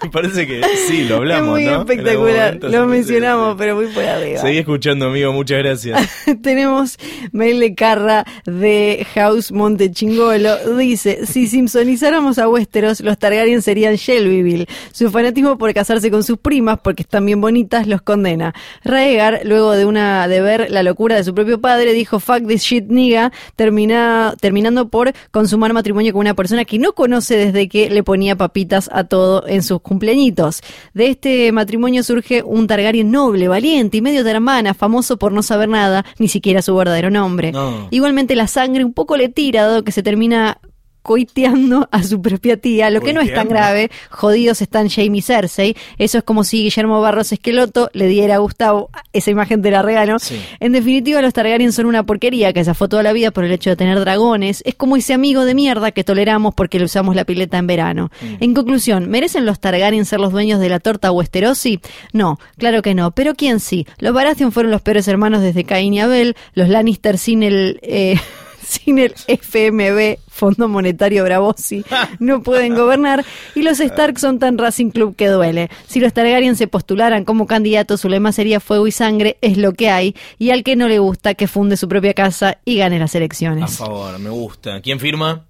[0.04, 1.82] Me parece que sí, lo hablamos, es muy ¿no?
[1.82, 4.40] Espectacular, momento, lo mencionamos, pero muy por arriba.
[4.40, 6.10] Seguí escuchando, amigo, muchas gracias.
[6.42, 6.98] Tenemos
[7.32, 10.78] mail de Carra de House Montechingolo.
[10.78, 14.68] Dice, si simpsonizáramos a Westeros, los Targaryen serían Shelbyville.
[14.92, 18.54] Su fanatismo por casarse con sus primas, porque están bien bonitas, los condena.
[18.84, 22.62] Raegar, luego de una de ver la locura de su propio padre, dijo, fuck this
[22.62, 27.90] shit nigga, termina, terminando por consumar matrimonio con una persona que no conoce desde que
[27.90, 30.62] le ponía papitas a todo en sus cumpleañitos.
[30.94, 35.44] De este matrimonio surge un Targaryen noble, valiente y medio de hermana, famoso por no
[35.44, 37.52] saber nada, ni siquiera su verdadero nombre.
[37.52, 37.88] No.
[37.92, 40.60] Igualmente la sangre un poco le tira, dado que se termina
[41.08, 43.90] coiteando a su propia tía, lo que no es tan grave.
[44.10, 45.74] Jodidos están Jamie Cersei.
[45.98, 49.82] Eso es como si Guillermo Barros Esqueloto le diera a Gustavo esa imagen de la
[49.82, 50.20] regalo.
[50.20, 50.38] Sí.
[50.60, 53.54] En definitiva, los Targaryen son una porquería que se fue toda la vida por el
[53.54, 54.62] hecho de tener dragones.
[54.66, 58.12] Es como ese amigo de mierda que toleramos porque le usamos la pileta en verano.
[58.42, 61.80] En conclusión, ¿merecen los Targaryen ser los dueños de la torta Westerosi?
[62.12, 63.12] No, claro que no.
[63.12, 63.88] Pero ¿quién sí?
[64.00, 66.36] Los Baratheon fueron los peores hermanos desde Caín y Abel.
[66.54, 67.80] Los Lannister sin el...
[67.82, 68.20] eh,
[68.86, 71.84] sin el FMB, Fondo Monetario Bravosi,
[72.20, 75.70] no pueden gobernar, y los Stark son tan Racing Club que duele.
[75.88, 79.74] Si los Targaryen se postularan como candidatos, su lema sería fuego y sangre, es lo
[79.74, 83.00] que hay, y al que no le gusta, que funde su propia casa y gane
[83.00, 83.78] las A elecciones.
[83.78, 84.82] favor, me gusta.
[84.82, 85.46] ¿Quién firma?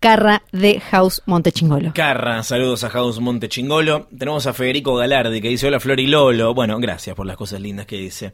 [0.00, 1.92] Carra de House Montechingolo.
[1.94, 4.08] Carra, saludos a House Montechingolo.
[4.18, 6.54] Tenemos a Federico Galardi que dice: Hola Flor y Lolo.
[6.54, 8.32] Bueno, gracias por las cosas lindas que dice.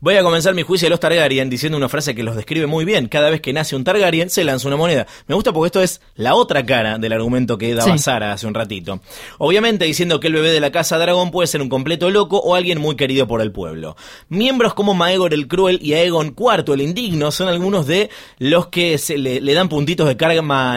[0.00, 2.84] Voy a comenzar mi juicio de los Targaryen diciendo una frase que los describe muy
[2.84, 3.06] bien.
[3.06, 5.06] Cada vez que nace un Targaryen se lanza una moneda.
[5.28, 8.02] Me gusta porque esto es la otra cara del argumento que daba Sí.
[8.02, 9.00] Sara hace un ratito.
[9.38, 12.56] Obviamente diciendo que el bebé de la casa dragón puede ser un completo loco o
[12.56, 13.96] alguien muy querido por el pueblo.
[14.28, 18.98] Miembros como Maegor el Cruel y Aegon IV el Indigno son algunos de los que
[18.98, 20.76] se le, le dan puntitos de karma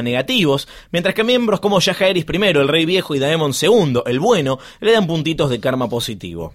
[0.91, 4.91] mientras que miembros como Jaehaerys I, el Rey Viejo y Daemon II, el Bueno, le
[4.91, 6.53] dan puntitos de karma positivo.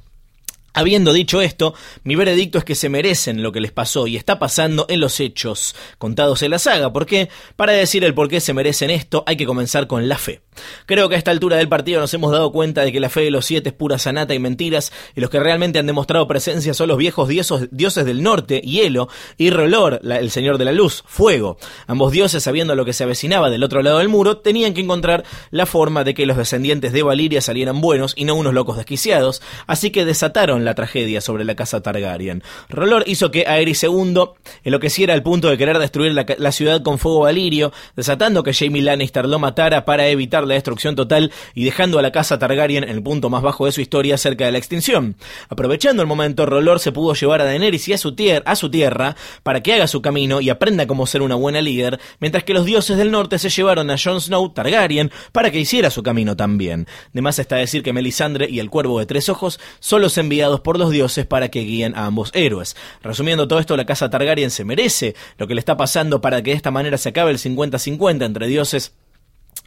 [0.75, 4.39] Habiendo dicho esto, mi veredicto es que se merecen lo que les pasó y está
[4.39, 8.55] pasando en los hechos contados en la saga, porque para decir el por qué se
[8.55, 10.41] merecen esto hay que comenzar con la fe.
[10.87, 13.23] Creo que a esta altura del partido nos hemos dado cuenta de que la fe
[13.23, 16.75] de los siete es pura sanata y mentiras, y los que realmente han demostrado presencia
[16.75, 21.59] son los viejos dioses, del norte, hielo, y Rolor, el señor de la luz, fuego.
[21.87, 25.25] Ambos dioses, sabiendo lo que se avecinaba del otro lado del muro, tenían que encontrar
[25.51, 29.43] la forma de que los descendientes de Valiria salieran buenos y no unos locos desquiciados,
[29.67, 32.43] así que desataron la tragedia sobre la casa Targaryen.
[32.69, 34.25] Rolor hizo que Aerys II
[34.65, 39.27] enloqueciera al punto de querer destruir la ciudad con fuego valirio, desatando que Jaime Lannister
[39.27, 43.03] lo matara para evitar la destrucción total y dejando a la casa Targaryen en el
[43.03, 45.17] punto más bajo de su historia cerca de la extinción.
[45.49, 48.15] Aprovechando el momento, Rolor se pudo llevar a Daenerys y a su,
[48.45, 52.01] a su tierra para que haga su camino y aprenda cómo ser una buena líder,
[52.21, 55.91] mientras que los dioses del norte se llevaron a Jon Snow Targaryen para que hiciera
[55.91, 56.87] su camino también.
[57.13, 60.61] De más está decir que Melisandre y el Cuervo de Tres Ojos son los enviados
[60.61, 62.77] por los dioses para que guíen a ambos héroes.
[63.03, 66.51] Resumiendo todo esto, la casa Targaryen se merece lo que le está pasando para que
[66.51, 68.95] de esta manera se acabe el 50-50 entre dioses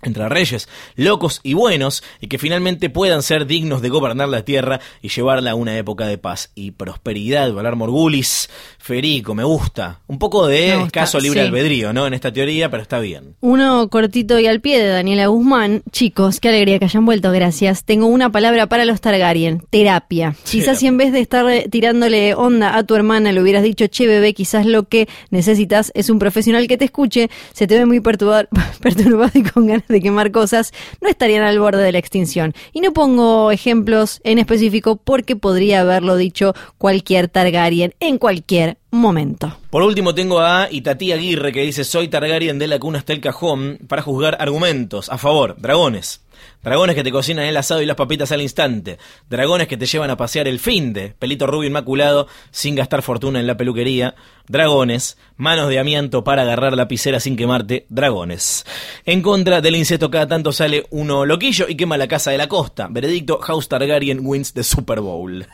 [0.06, 4.80] entre reyes locos y buenos y que finalmente puedan ser dignos de gobernar la tierra
[5.02, 7.52] y llevarla a una época de paz y prosperidad.
[7.54, 10.02] Valar Morgulis, Federico, me gusta.
[10.08, 11.48] Un poco de gusta, escaso libre sí.
[11.48, 12.06] albedrío, ¿no?
[12.08, 13.36] En esta teoría, pero está bien.
[13.42, 15.84] Uno cortito y al pie de Daniela Guzmán.
[15.92, 17.84] Chicos, qué alegría que hayan vuelto, gracias.
[17.84, 20.36] Tengo una palabra para los Targaryen, terapia.
[20.50, 23.88] Quizás si en vez de estar eh, tirándole onda a tu hermana le hubieras dicho,
[23.88, 27.86] che bebé, quizás lo que necesitas es un profesional que te escuche, se te ve
[27.86, 28.48] muy perturbar-
[28.82, 32.54] perturbado y con ganas de quemar cosas, no estarían al borde de la extinción.
[32.74, 39.58] Y no pongo ejemplos en específico porque podría haberlo dicho cualquier Targaryen en cualquier momento.
[39.70, 43.22] Por último tengo a Itatí Aguirre que dice soy Targaryen de la cuna hasta el
[43.22, 46.22] cajón para juzgar argumentos a favor, dragones.
[46.64, 48.98] Dragones que te cocinan el asado y las papitas al instante.
[49.30, 53.40] Dragones que te llevan a pasear el fin de pelito rubio inmaculado sin gastar fortuna
[53.40, 54.16] en la peluquería.
[54.48, 57.86] Dragones, manos de amianto para agarrar la lapicera sin quemarte.
[57.90, 58.66] Dragones.
[59.06, 62.48] En contra del insecto cada tanto sale uno loquillo y quema la casa de la
[62.48, 62.88] costa.
[62.90, 65.46] Veredicto, House Targaryen wins the Super Bowl.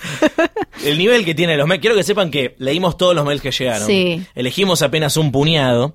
[0.84, 1.80] el nivel que tiene los mails.
[1.80, 3.86] Quiero que sepan que leímos todos los mails que llegaron.
[3.86, 4.22] Sí.
[4.34, 5.94] Elegimos apenas un puñado.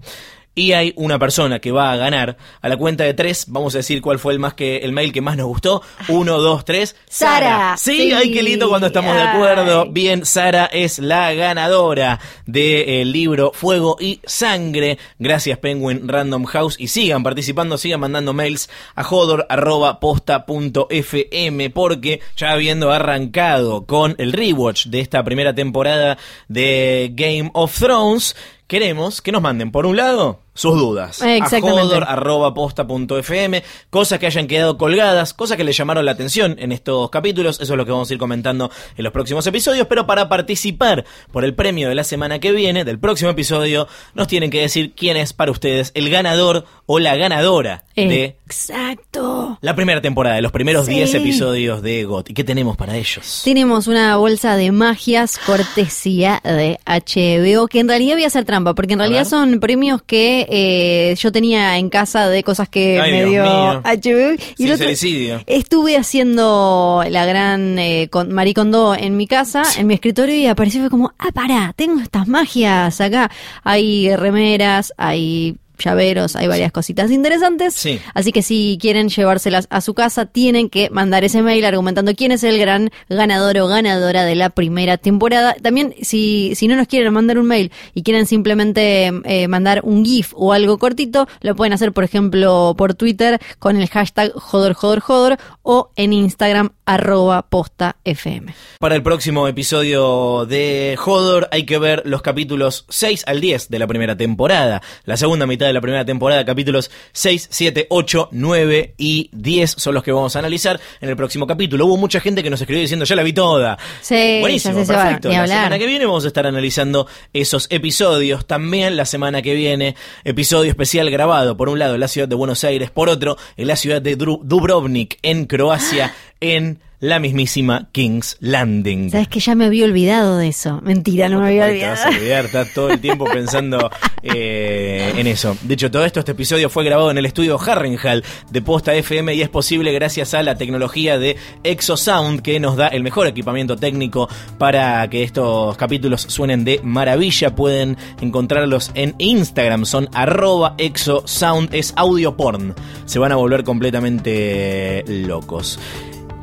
[0.56, 2.38] Y hay una persona que va a ganar.
[2.62, 5.12] A la cuenta de tres, vamos a decir cuál fue el más que el mail
[5.12, 5.82] que más nos gustó.
[6.08, 6.96] Uno, dos, tres.
[7.09, 7.75] Sara.
[7.78, 8.12] Sí, Sí.
[8.13, 9.88] ay, qué lindo cuando estamos de acuerdo.
[9.92, 14.97] Bien, Sara es la ganadora del libro Fuego y Sangre.
[15.20, 16.78] Gracias, Penguin Random House.
[16.79, 24.88] Y sigan participando, sigan mandando mails a jodor.posta.fm porque ya habiendo arrancado con el rewatch
[24.88, 26.17] de esta primera temporada
[26.47, 28.36] de Game of Thrones,
[28.67, 31.21] queremos que nos manden, por un lado, sus dudas.
[31.21, 31.97] Exactamente.
[31.97, 37.09] A jodor.posta.fm, cosas que hayan quedado colgadas, cosas que le llamaron la atención en estos
[37.11, 40.27] capítulos, eso es lo que vamos a ir comentando en los próximos episodios, pero para
[40.29, 44.61] participar por el premio de la semana que viene, del próximo episodio, nos tienen que
[44.61, 49.57] decir quién es para ustedes el ganador o la ganadora de Exacto.
[49.61, 50.93] la primera temporada, de los primeros Sí.
[50.93, 52.29] 10 episodios de GOT.
[52.29, 53.41] ¿Y qué tenemos para ellos?
[53.43, 58.73] Tenemos una bolsa de magias cortesía de HBO, que en realidad voy a hacer trampa,
[58.75, 63.12] porque en realidad son premios que eh, yo tenía en casa de cosas que Ay,
[63.12, 63.82] me Dios dio mío.
[63.84, 64.36] HBO.
[64.58, 65.42] Y el otro- Sincericidio.
[65.47, 70.47] estuve haciendo la gran eh, con Marie Kondo en mi casa, en mi escritorio, y
[70.47, 73.30] apareció fue como, ah, pará, tengo estas magias acá.
[73.63, 77.74] Hay remeras, hay llaveros, hay varias cositas interesantes.
[77.74, 78.00] Sí.
[78.14, 82.32] Así que si quieren llevárselas a su casa, tienen que mandar ese mail argumentando quién
[82.32, 85.56] es el gran ganador o ganadora de la primera temporada.
[85.62, 90.06] También, si, si no nos quieren mandar un mail y quieren simplemente eh, mandar un
[90.06, 95.38] GIF o algo cortito, lo pueden hacer, por ejemplo, por Twitter con el hashtag jodorjodorjodor
[95.64, 98.54] o en Instagram arroba posta FM.
[98.80, 103.80] Para el próximo episodio de Hodor hay que ver los capítulos 6 al 10 de
[103.80, 104.82] la primera temporada.
[105.04, 109.93] La segunda mitad de la primera temporada, capítulos 6, 7, 8, 9 y 10 son
[109.93, 111.86] los que vamos a analizar en el próximo capítulo.
[111.86, 113.78] Hubo mucha gente que nos escribió diciendo ya la vi toda.
[114.01, 115.29] Sí, Buenísimo, ya se va, perfecto.
[115.29, 118.46] La semana que viene vamos a estar analizando esos episodios.
[118.46, 122.36] También la semana que viene, episodio especial grabado, por un lado en la ciudad de
[122.36, 128.37] Buenos Aires, por otro en la ciudad de Dubrovnik, en Croacia, en la mismísima King's
[128.39, 129.11] Landing.
[129.11, 130.82] Sabes que ya me había olvidado de eso.
[130.82, 132.21] Mentira, no me había Te vas a olvidado.
[132.23, 133.89] olvidar, estás todo el tiempo pensando
[134.23, 135.55] eh, en eso.
[135.61, 139.33] De hecho, todo esto, este episodio fue grabado en el estudio Harrenhal de Posta FM
[139.36, 143.75] y es posible gracias a la tecnología de Exosound que nos da el mejor equipamiento
[143.75, 144.27] técnico
[144.57, 147.55] para que estos capítulos suenen de maravilla.
[147.55, 152.73] Pueden encontrarlos en Instagram, son arroba exosound, es audio porn.
[153.05, 155.79] Se van a volver completamente locos.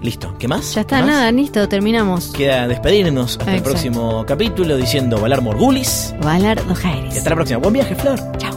[0.02, 0.74] Listo, ¿qué más?
[0.74, 1.06] Ya está, ¿Más?
[1.06, 2.32] nada, listo, terminamos.
[2.32, 6.12] Queda despedirnos hasta el próximo capítulo diciendo Valar Morgulis.
[6.22, 7.18] Valar Y Dojaeres.
[7.18, 7.58] hasta la próxima.
[7.60, 8.18] Buen viaje, Flor.
[8.38, 8.52] Chao.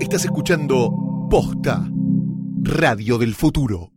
[0.00, 0.92] Estás escuchando
[1.30, 1.88] Posta,
[2.62, 3.92] Radio del Futuro.